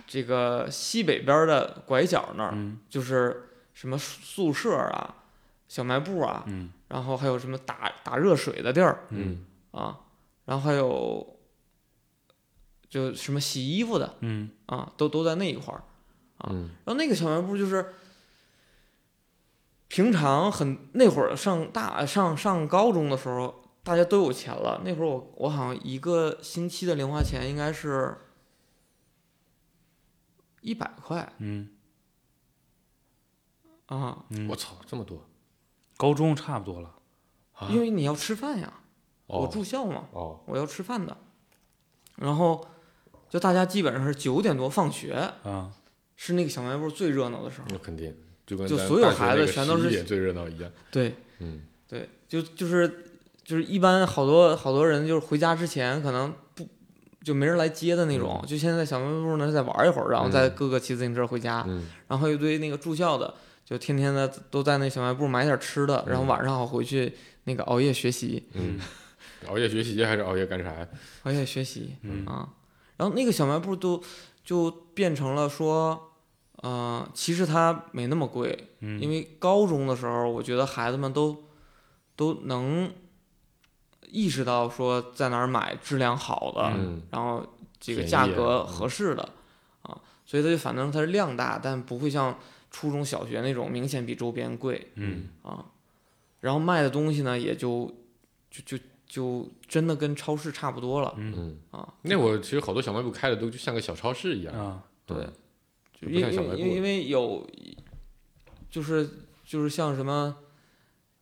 [0.08, 5.18] 这个西北边的拐角那儿，嗯就是什么宿舍啊、
[5.68, 10.00] 小卖部啊，嗯然后还有什么打打热水的地儿嗯啊，
[10.46, 11.38] 然后还有
[12.92, 15.82] 就什么洗衣服的嗯啊，都都在那一块儿。
[16.50, 17.94] 嗯然后那个小卖部就是
[19.88, 24.82] 平常很那会儿上大上上高中的时候，大家都有钱了。
[24.84, 28.18] 那会儿我我好像一个星期的零花钱应该是
[30.62, 31.70] 一百块嗯
[33.88, 35.26] 啊，嗯，我操，这么多，
[35.98, 36.96] 高中差不多了。
[37.54, 38.74] 啊因为你要吃饭呀，
[39.28, 41.16] 我哦住校嘛，哦，我要吃饭的。
[42.16, 42.66] 然后
[43.32, 45.14] 就大家基本上是九点多放学，
[45.44, 45.72] 啊
[46.18, 47.68] 是那个小卖部最热闹的时候。
[47.72, 48.14] 那肯定
[48.46, 50.70] 就跟就所有孩子全都是11点最热闹一样。
[50.92, 53.06] 对嗯对，就就是
[53.44, 56.68] 就是一般好多好多人就是回家之前可能不
[57.24, 61.64] 就没人来接的那种，就先在小卖部那再玩一会儿，然后再嗯各个骑自行车回家。
[61.68, 63.34] 嗯然后一堆那个住校的，
[63.66, 67.14] 就天天的都在那小卖部买点吃的，然后嗯晚上好回去
[67.46, 68.78] 那个熬夜学习，嗯，
[69.48, 70.88] 熬夜学习还是熬夜干啥呀？
[71.24, 72.48] 熬夜学习嗯啊。
[73.02, 74.00] 然后那个小卖部都
[74.44, 76.12] 就变成了说，
[76.58, 81.46] 呃，其实它没那么贵，嗯，因为高中的时候，我觉得孩子们都
[82.16, 82.94] 都能
[84.08, 87.44] 意识到说在哪儿买质量好的，嗯然后
[87.80, 89.28] 这个价格嗯合适的
[89.82, 92.38] 啊，所以它就反正它是量大，但不会像
[92.70, 95.66] 初中小学那种明显比周边贵嗯啊。
[96.42, 97.92] 然后卖的东西呢，也就
[98.52, 101.94] 就就就真的跟超市差不多了嗯嗯啊。
[102.04, 104.56] 那会儿其实好多小卖部开的都就像个小超市一样。
[104.56, 105.34] 啊对嗯，
[106.00, 107.46] 就不因像小卖部为因为因为有，
[108.70, 109.10] 就是
[109.46, 110.34] 就是像什么，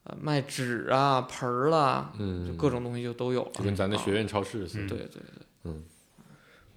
[0.04, 3.52] 呃，卖纸啊、盆儿啦，就嗯，各种东西就都有了。
[3.56, 4.84] 就跟咱的啊学院超市似的。
[4.84, 5.22] 嗯对对对，
[5.64, 5.84] 嗯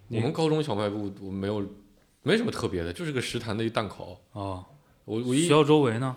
[0.09, 1.63] 我们高中小卖部我没有
[2.23, 4.19] 没什么特别的，就是个食堂的一档口。
[4.31, 4.65] 哦，
[5.05, 6.15] 我我一学校周围呢？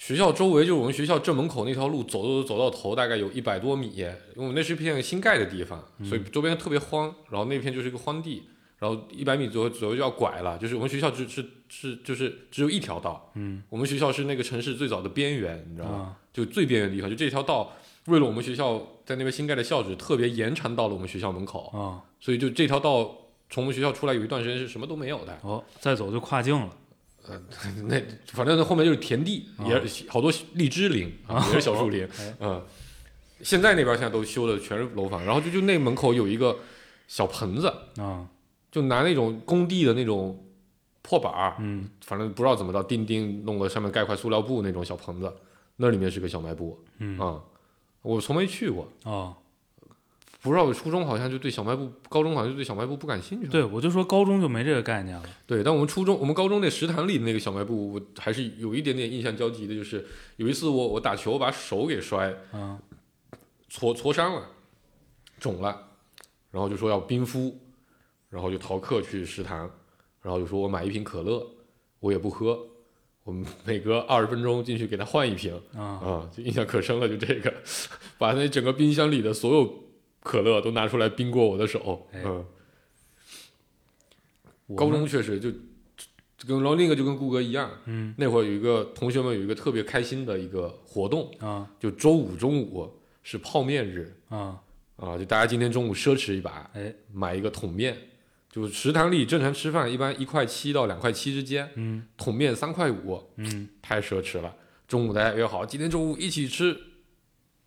[0.00, 8.44] 学校周围就是我们学校正门口那条路，走走走到头大概有一百多米，因为我们那是一片新盖的地方，所以周边特别荒，然后那片就是一个荒地，
[8.78, 13.62] 然后一百米左右左右就要拐了，就是我们学校只是是就是只有一条道，嗯。
[13.68, 15.94] 我们学校是那个城市最早的边缘，你知道吗？
[15.98, 16.16] 啊。
[16.32, 17.70] 就最边缘的地方，就这条道，
[18.06, 22.00] 为了我们学校在那边新盖的校址，特别延长到了我们学校门口，啊。
[22.18, 23.14] 所以就这条道
[23.50, 26.74] 从我们学校出来有一段时间是什么都没有的，哦，再走就跨境了。
[27.86, 32.62] 那反正后面就是田地，啊也好多荔枝林，啊、也是小树林，哎嗯。
[33.42, 36.58] 现在那边现在都修的全是楼房，然后就就那门口有一个
[37.08, 38.28] 小盆子，啊
[38.70, 40.44] 就拿那种工地的那种
[41.00, 45.32] 破板儿，嗯反正不知道怎么着，钉钉弄了上面盖块塑料布那种小盆子，
[45.76, 47.40] 那里面是个小卖部嗯啊、
[48.02, 49.34] 我从没去过，哦，
[50.42, 53.46] 不知道我初中好像就对小卖部，高中好像就对小卖部不感兴趣。
[53.46, 55.22] 对，我就说高中就没这个概念了。
[55.46, 62.78] 对，但我们初中，我们高中那食堂里的那个小卖部，我还是有一点点印象交集的，就是有一次我我打球把手给摔嗯
[63.68, 64.48] 挫挫伤了，
[65.38, 65.88] 肿了，
[66.50, 67.58] 然后就说要冰敷，
[68.30, 69.70] 然后就逃课去食堂，
[70.22, 71.46] 然后就说我买一瓶可乐，
[72.00, 72.58] 我也不喝，
[73.24, 77.52] 我们每隔二十分钟进去给他换一瓶啊啊，就印象可深了，就这个，
[78.16, 79.84] 把那整个冰箱里的所有
[80.20, 82.22] 可乐都拿出来冰过我的手，哎。
[82.24, 82.44] 嗯。
[84.76, 88.14] 高中确实就就跟然后另一个就跟顾哥一样，嗯。
[88.16, 91.68] 那会儿有一个同学们有一个特别开心的一个活动，啊。
[91.80, 92.88] 就周五中午
[93.22, 94.60] 是泡面日啊。
[94.96, 96.94] 啊，就大家今天中午奢侈一把，哎。
[97.12, 97.96] 买一个桶面，
[98.52, 102.06] 就食堂里正常吃饭一般一块七到两块七之间，嗯。
[102.16, 103.68] 桶面三块五，嗯。
[103.82, 104.54] 太奢侈了。
[104.86, 106.76] 中午大家约好，今天中午一起吃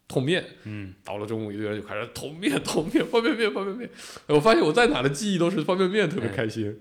[0.07, 3.89] 桶面，嗯到了中午一堆人就开始桶面 桶面方便面方便面。
[4.27, 6.79] 我发现我在哪的记忆都是方便面，特别开心。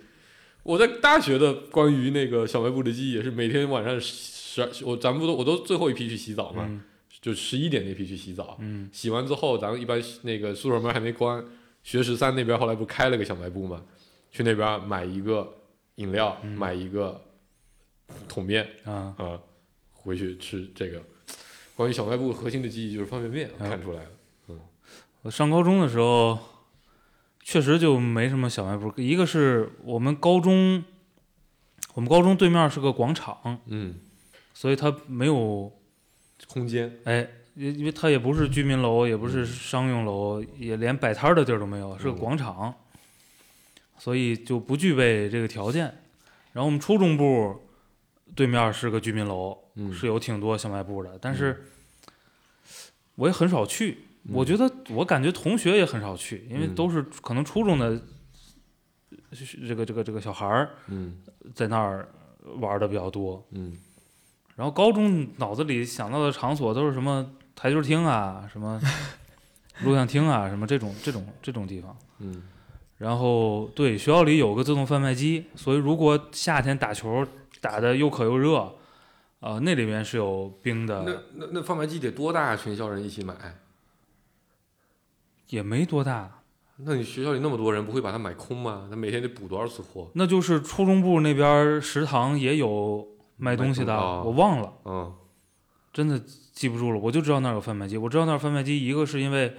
[0.62, 6.82] 我在大学的关于那个小卖部的记忆也是每天晚上十二，我咱们不都我都最后一批去洗澡嘛，嗯
[7.20, 8.56] 就十一点那批去洗澡。
[8.60, 11.44] 嗯洗完之后，咱们一般那个宿舍门还没关，
[11.82, 13.84] 学十三那边后来不开了个小卖部嘛，
[14.30, 15.52] 去那边买一个
[15.96, 17.20] 饮料，嗯买一个
[18.28, 19.40] 桶面啊啊、
[19.92, 21.02] 回去吃这个。
[21.82, 24.10] 关于小卖部核心的记忆就是方便面，看出来了。
[25.22, 26.38] 我上高中的时候，
[27.42, 28.92] 确实就没什么小卖部。
[28.96, 30.84] 一个是我们高中，
[31.94, 33.96] 我们高中对面是个广场，嗯，
[34.54, 35.72] 所以它没有
[36.46, 42.72] 空间，哎，因因为它也不是居民楼，也不是商用楼，也连摆摊的地儿都没有，是个嗯广场，
[43.98, 45.82] 所以就不具备这个条件。
[46.52, 47.60] 然后我们初中部
[48.36, 51.64] 对面是个居民楼，嗯，是有挺多小卖部的，但是
[53.16, 53.98] 我也很少去。
[54.24, 58.00] 嗯我觉得我感觉同学也很少去，因为嗯都是可能初中的
[59.66, 61.16] 这个这个这个小孩儿嗯
[61.54, 62.08] 在那儿
[62.60, 63.44] 玩的比较多。
[63.50, 63.76] 嗯
[64.54, 68.80] 然后高中脑子里想到的场所都是什么台球厅啊，什么
[69.82, 71.96] 录像厅啊，什么这种这种这种地方。
[72.20, 72.42] 嗯
[72.98, 77.26] 然后对学校里有个自动贩卖机，所以如果夏天打球
[77.60, 78.72] 打的又渴又热，
[79.42, 82.54] 呃，那里面是有冰的，那那那贩卖机得多大？
[82.56, 83.34] 全校人一起买？
[85.48, 86.30] 也没多大。
[86.76, 88.86] 那你学校里那么多人，不会把它买空吗？
[88.88, 90.08] 他每天得补多少次货？
[90.14, 93.04] 那就是初中部那边食堂也有
[93.36, 95.12] 卖东西的，哦我忘了，嗯
[95.92, 96.18] 真的
[96.52, 96.98] 记不住了。
[96.98, 99.54] 我就知道那儿有贩卖机，我知道那贩卖机，一个是因为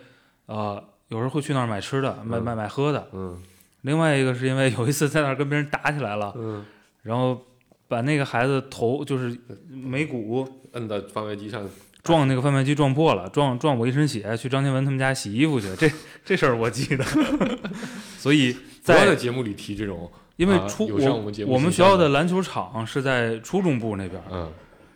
[0.45, 3.37] 呃有人会去那儿买吃的，买嗯买买喝的，嗯
[3.81, 6.65] 另外一个是因为有一次在那儿跟别人打起来了，嗯
[7.03, 7.39] 然后
[7.87, 9.37] 把那个孩子头就是
[9.69, 11.67] 眉骨摁到贩卖机上，
[12.03, 15.91] 撞那个贩卖机撞破了，撞撞我一身血，去张天文他们家洗衣服去，这
[16.25, 17.03] 这事儿我记得。
[18.17, 24.51] 所以在在节目里提这种，啊因为初、我我们学校的篮球场是在初中部那边，嗯。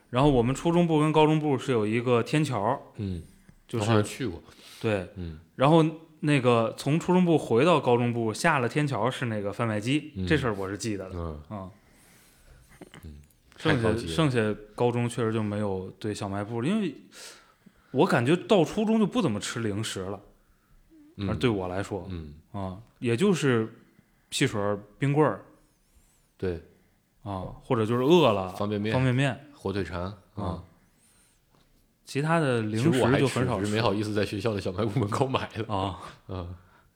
[0.10, 3.22] 然后我们初中部跟高中部是有一个天桥，嗯，
[3.68, 4.42] 就是去过，
[4.82, 5.38] 对，嗯。
[5.56, 5.86] 然后
[6.22, 11.16] 那个从初中部回到高中部下了天桥是那个贩卖机，嗯这事儿我是记得的
[11.52, 11.70] 嗯，
[13.58, 16.96] 剩下剩下高中确实就没有对小卖部，因为
[17.92, 20.22] 我感觉到初中就不怎么吃零食了，
[21.18, 23.68] 而嗯对我来说嗯啊，也就是
[24.30, 24.62] 汽水、
[25.00, 25.44] 冰棍儿
[26.38, 26.62] 对，
[27.24, 30.64] 啊，或者就是饿了方便面方便面火腿肠啊，
[32.06, 35.74] 其他的零食就很少吃没好意思在学校的小卖部门口买的。
[35.74, 36.00] 啊。
[36.28, 36.56] 嗯，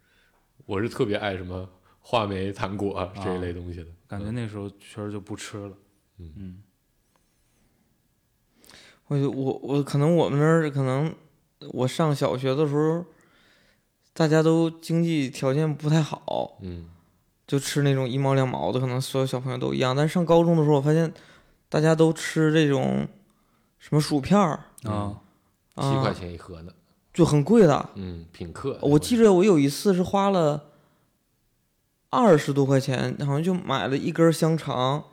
[0.65, 1.67] 我是特别爱什么
[1.99, 3.87] 话梅、糖果啊这一类东西的。
[4.07, 5.75] 感觉那时候确实就不吃了。
[6.21, 6.63] 嗯嗯
[9.07, 11.13] 我就我我可能我们那儿可能
[11.73, 13.03] 我上小学的时候，
[14.13, 16.87] 大家都经济条件不太好，嗯
[17.45, 19.93] 就吃那种一毛两毛的，可能所有小朋友都一样。
[19.93, 21.11] 但是上高中的时候，我发现
[21.67, 23.05] 大家都吃这种
[23.79, 25.19] 什么薯片儿啊，
[25.75, 26.73] 七块啊，钱一盒的。
[27.13, 27.89] 就很贵的。
[27.95, 28.79] 嗯，品客。
[28.81, 30.69] 我记着我有一次是花了
[32.09, 35.03] 二十多块钱，好像就买了一根香肠，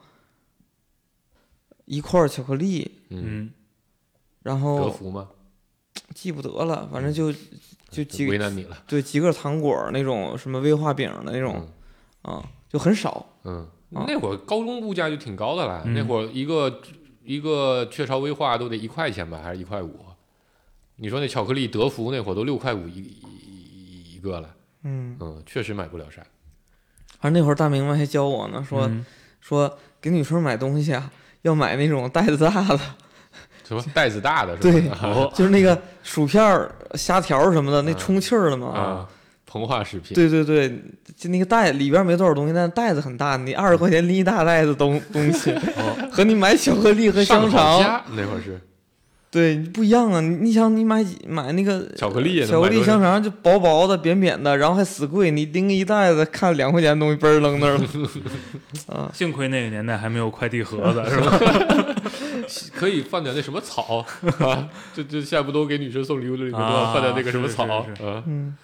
[1.89, 3.51] 一块巧克力，嗯，
[4.43, 5.28] 然后德后芙吗？
[6.14, 7.32] 记不得了，反正就
[7.91, 8.76] 就几为难你了。
[8.86, 11.66] 对几个糖果那种什么威化饼的那种
[12.22, 13.26] 啊，就很少。
[13.45, 15.82] 嗯，啊那会儿高中物价就挺高的了。
[15.86, 16.80] 嗯那会儿一个
[17.24, 20.05] 一个雀巢威化都得一块钱吧，还是一块五？
[20.97, 24.55] 你说那巧克力德芙那会儿都六块五一一一一个了。
[24.82, 26.22] 嗯，嗯，确实买不了啥。
[27.20, 29.05] 反正那会儿大明白还教我呢，说、嗯
[29.41, 31.11] 说给女生买东西啊，
[31.43, 32.80] 要买那种袋子大的，
[33.66, 34.80] 什么袋子大的是吧？
[34.80, 38.68] 对啊 就是那个薯片儿、虾条什么的，那嗯充气儿的嘛。
[38.68, 39.07] 啊，
[39.51, 40.14] 膨化食品。
[40.14, 40.68] 对对对，
[41.16, 45.55] 就那个袋里边没多少东西，但是袋子很大，你二十块钱拎一大袋子东东西，
[46.12, 47.80] 和你买巧克力和香肠，
[48.16, 48.61] 那会儿是
[49.31, 50.20] 对不一样啊！
[50.20, 57.85] 你你想，你买几买那个巧克力巧克力香肠就薄薄的、扁扁的，然后还死贵，你拎个一袋子，看两块钱的东西嘣儿扔那儿了，
[58.89, 61.39] 啊，幸亏那个年代还没有快递盒子， 是吧？
[62.74, 63.99] 可以放点那什么草
[64.41, 67.85] 啊，这这现在不都给女生送礼物的里面都要啊放点那个什么草啊？
[68.26, 68.57] 嗯。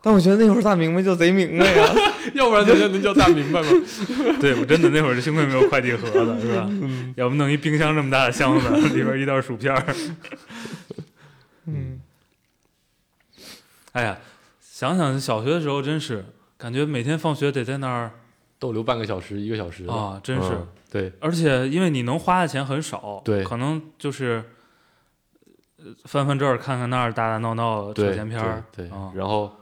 [0.00, 1.94] 但我觉得那会儿大明白就贼明白呀，
[2.34, 3.68] 要不然人家能叫大明白吗？
[4.40, 6.66] 对，我真的那会儿就幸亏没有快递盒子，是吧？
[6.70, 7.12] 嗯。
[7.16, 9.84] 要不弄一冰箱这么大的箱子， 里边一袋薯片儿。
[11.66, 12.00] 嗯，
[13.92, 14.18] 哎呀，
[14.60, 16.24] 想想小学的时候，真是
[16.56, 18.12] 感觉每天放学得在那儿
[18.58, 19.84] 逗留半个小时、一个小时。
[19.86, 20.48] 啊，真是。
[20.52, 23.44] 嗯对，而且因为你能花的钱很少，对。
[23.44, 24.42] 可能就是
[25.76, 29.54] 呃翻翻这儿看看那儿，打打闹闹，扯对闲篇儿，对，然后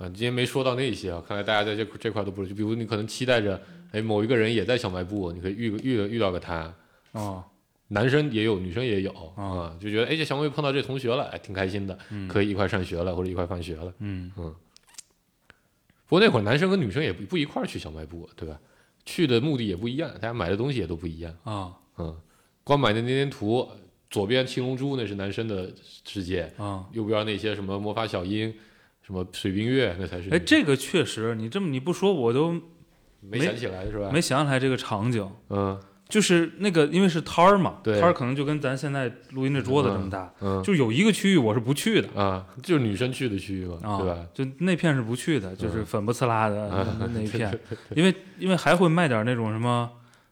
[0.00, 3.60] 啊，今天没说到那些啊，看来大家在这这块都不是，就比如你可能期待着，
[3.92, 6.74] 哎，某一个人也在小卖部，你可以遇个遇遇到个他，
[7.12, 7.44] 哦，
[7.88, 13.92] 男生也有，女生也有啊啊，就觉得哎，这小卖部碰到这同学了，哎，挺开心的，嗯，可以一块上学了，或者一块放学了。
[13.98, 18.58] 嗯，不过那会儿男生跟女生也不不一块去小卖部，对吧？
[19.04, 21.36] 去的目的也不一样，大家买的东西也都不一样。
[21.44, 22.16] 啊嗯，
[22.64, 23.68] 光买的那张图，
[24.08, 25.70] 左边七龙珠那是男生的
[26.04, 28.54] 世界，啊，右边那些什么魔法小樱、
[29.02, 30.30] 什么水冰月，那才是。
[30.30, 34.10] 哎，这个确实，你这么你不说，我都没没想起来是吧？
[34.12, 35.28] 没想起来这个场景。
[35.48, 35.78] 嗯
[36.10, 44.26] 就是那个，因为是摊儿嘛，摊儿可能就跟咱现在录音这桌子这么大，嗯就有一个区域我是不去的啊，就是女生去的区域嘛，啊，对吧？？
[44.34, 47.56] 就那片是不去的，就是嗯粉不呲啦的啊那那一片，
[47.94, 49.88] 因为因为还会卖点那种什么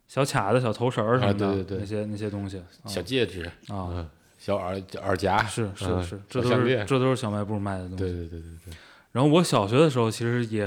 [0.09, 4.09] 小卡子、小头绳儿什么的，啊对对对那些那些东西啊小戒指，啊，嗯，
[4.39, 7.97] 小耳耳夹，是是嗯是，这都是这都是小卖部卖的东西。
[7.97, 8.75] 对对对对对，
[9.13, 10.65] 然后我小学的时候，其实也，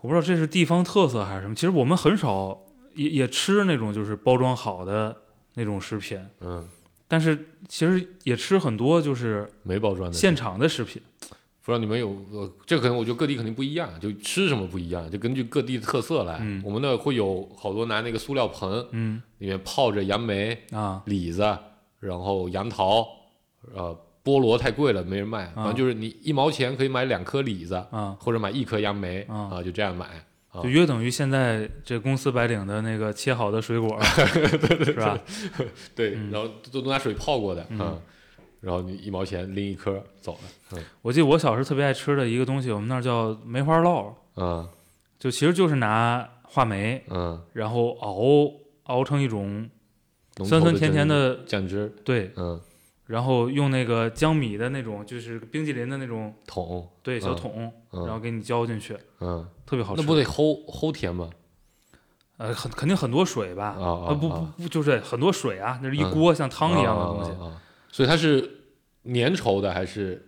[0.00, 2.60] 我不知道这是地方特色还是什么，其实我们很少
[2.94, 5.16] 也也吃那种就是包装好的
[5.54, 6.68] 那种食品，嗯，
[7.08, 10.16] 但是其实也吃很多就是没包装的。
[10.16, 11.02] 现场的食品。
[11.64, 16.38] 不知道你们有呃，这可能我觉得各地肯定不一样，就吃什么不一样，就根据各地的特色来。
[16.40, 21.42] 嗯我们那会有好多拿那个塑料盆，嗯里面泡着杨梅、啊李子，
[22.00, 23.06] 然后杨桃，
[23.74, 30.06] 呃，菠萝太贵了，没人卖，反正就是你一毛钱可以买两颗李子，啊，或者买一颗杨梅啊啊，就这样买。
[30.06, 33.98] 啊就约等于现在这公司白领的那个切好的水果，
[34.84, 35.18] 是吧？
[35.96, 37.98] 对， 嗯然后都都拿水泡过的嗯啊，
[38.62, 40.40] 然后你一毛钱拎一颗走了，
[40.72, 40.84] 嗯。
[41.02, 44.66] 我记得我小时候特别爱吃的一个东西，我们那儿叫梅花烙，嗯。
[45.18, 48.50] 就其实就是拿话梅，嗯，然后熬
[48.84, 49.68] 熬成一种
[50.44, 52.60] 酸酸甜甜的，酱汁，对，嗯，
[53.06, 57.36] 然后用那个江米的那种，就是冰淇淋的那种，桶，对，小嗯。
[57.36, 58.04] 桶，嗯。
[58.06, 60.00] 然后给你浇进去，嗯，特别好吃。
[60.00, 61.28] 那不得齁齁甜吗？
[62.38, 63.76] 呃，很肯定很多水吧？
[63.78, 64.54] 啊不不啊。
[64.56, 66.10] 不，就是很多水啊，那是一嗯。
[66.12, 67.30] 锅像汤一样的东西。
[67.92, 68.40] 所以它是
[69.04, 70.26] 粘稠的还是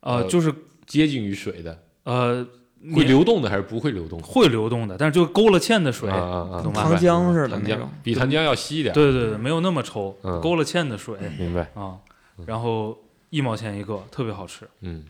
[0.00, 0.52] 呃，呃就是
[0.86, 1.80] 接近于水的？
[2.02, 2.44] 呃，
[2.92, 4.26] 会流动的还是不会流动的？
[4.26, 7.88] 会流动的，但是就勾了芡的水，啊啊啊懂吧糖浆似的那种。
[8.02, 8.92] 比糖浆要稀一点。
[8.92, 11.70] 对对对，没有那么稠，嗯勾了芡的水明白。
[11.74, 11.98] 啊，
[12.46, 12.98] 然后
[13.30, 14.66] 一毛钱一个，特别好吃。
[14.80, 15.04] 嗯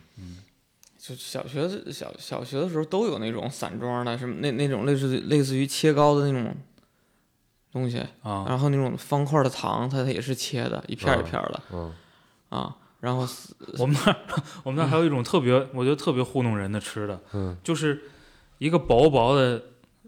[0.99, 6.55] 就小学的小小学的时候都有那种散装的，什么那那种类似类似于切糕的那种
[7.73, 11.91] 东西，啊，然后那种方块的糖，它它也是切的，一片一片的嗯
[12.49, 12.75] 啊。
[12.99, 13.27] 然后
[13.79, 14.17] 我们那儿
[14.63, 18.03] 我们那儿还有一种特别，我觉得特别糊弄人的吃的，嗯就是
[18.59, 19.61] 一个薄薄的，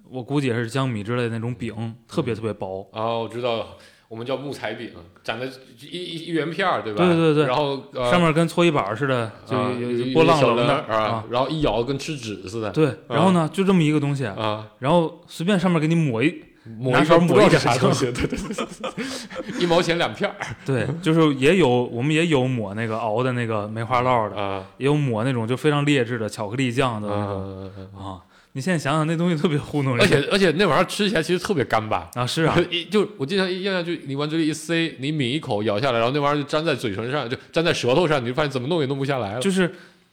[0.09, 2.89] 我估计也是江米之类的那种饼，特别特别薄。
[2.93, 3.67] 啊，我知道，
[4.07, 4.91] 我们叫木材饼，
[5.25, 7.03] 长得一一一圆片儿，对吧？
[7.05, 12.71] 对对对然后呃上面跟搓衣板似的，就啊有有波浪小棱的儿啊，然后一咬跟吃纸似的。
[12.71, 16.41] 对，然后呢，就这么一个东西，啊，然后随便上面给你抹一，
[16.79, 20.35] 抹拿勺一勺抹一点啥东西，对对对对， 一毛钱两片儿
[20.65, 28.03] 对， 就是也有我们也有抹那个熬的那个梅花烙的，啊也有抹那种就非常劣质的巧克力酱的那种啊！
[28.03, 28.21] 啊。
[28.53, 32.09] 你现在想想，那东西特别糊弄人，而且而且那玩意儿吃起来其实特别干巴。
[32.13, 39.41] 啊是啊，一就我经常一印象就你往嘴里一塞，你抿一口咬下来，然后那玩意儿就粘在嘴唇上，就粘在舌头上，你就发现怎么弄也弄不下来了。
[39.41, 39.69] 就是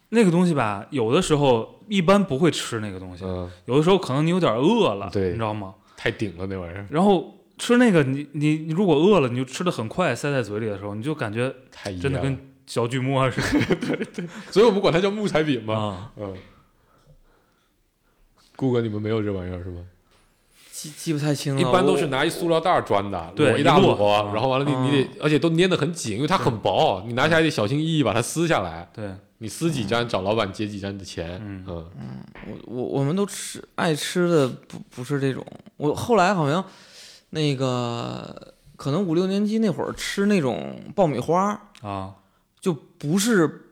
[0.08, 5.72] 那个东西吧，有的时候一般不会吃那个东西，嗯，有的时候可能你有点饿了，对你知道吗？
[6.02, 12.36] 太顶了那玩意儿，然后吃那个，你你你如果饿了，你就吃的很快，塞在嘴里的时候，你就感觉太真的跟
[12.66, 13.76] 小锯末似的。
[13.86, 16.10] 对对所以我们管它叫木材饼嘛。
[16.16, 16.36] 嗯，
[18.56, 19.86] 顾哥，你们没有这玩意儿是吗？
[20.82, 31.40] 记记不太清了，一般都是拿一塑料袋儿装的，对一大一摞然后完了你你得，而且都粘得很紧，因为它很薄，你拿下来得小心翼翼把它撕下来，对，你撕几张找老板结几张的钱。
[31.44, 31.86] 嗯嗯
[32.48, 36.64] 我我我们都吃爱吃的不不是这种，我后来好像
[37.30, 42.14] 那个可能五六年级那会儿吃那种爆米花，啊，
[42.60, 43.68] 就不是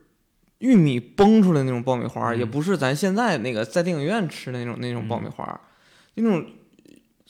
[0.58, 5.44] 玉米崩出来那种爆米花，嗯也不是咱现在那个在电影院吃的那种那种爆米花，
[6.14, 6.46] 就那种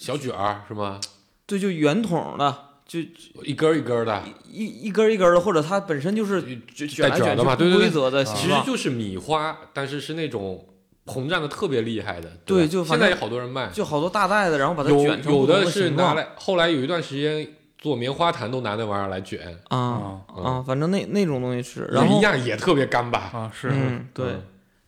[0.01, 0.99] 小卷儿是吗？
[1.45, 2.99] 对，就圆筒的，就
[3.45, 6.43] 一根儿一根儿的，一一根儿一根儿的，或者它本身就是
[6.75, 8.55] 卷卷的嘛，对对对，规则的啊其实。
[8.65, 10.67] 就是米花，但是是那种
[11.05, 12.31] 膨胀的特别厉害的。
[12.47, 17.47] 对就现在也就反正好多人卖，就好多大袋子，然后把它有卷成有的是拿来，后来有一段时间
[17.77, 24.43] 做棉花糖都拿那玩意儿来卷，啊啊啊，反正那那种东西吃，然后一样也特别干巴，啊是，嗯对嗯，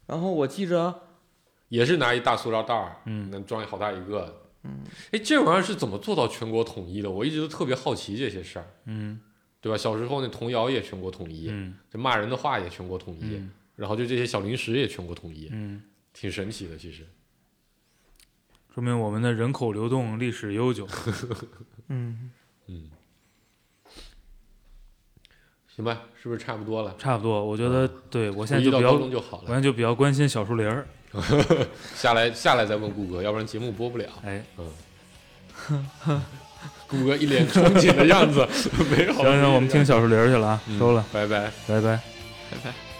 [0.06, 0.94] 然后我记着
[1.68, 4.38] 也是拿一大塑料袋儿，嗯能装好大一个。
[4.64, 7.10] 嗯，哎，这玩意儿是怎么做到全国统一的？
[7.10, 9.20] 我一直都特别好奇这些事儿，嗯
[9.60, 9.78] 对吧？
[9.78, 15.82] 小时候那童谣也全国统一，嗯这骂人的话也全国统一，嗯然后就这些小零食也全国统一，嗯，
[16.12, 16.76] 挺神奇的。
[16.76, 17.06] 其实，
[18.74, 20.86] 说明我们的人口流动历史悠久。
[21.88, 22.30] 嗯，
[22.66, 22.90] 嗯，
[25.74, 26.94] 行吧，是不是差不多了？
[26.98, 28.92] 差不多，我觉得对我现在就比较。
[28.92, 30.86] 我现在就比较关心小树林儿。
[31.94, 34.04] 下来下来再问顾哥，要不然节目播不了。
[34.24, 35.82] 哎，嗯
[36.88, 38.46] 顾哥一脸憧憬的样子，
[38.96, 39.12] 没有。
[39.14, 41.50] 行行，我们听小树林儿去了啊，嗯收了，拜拜。
[41.66, 42.00] 拜拜。
[42.50, 42.91] 拜拜。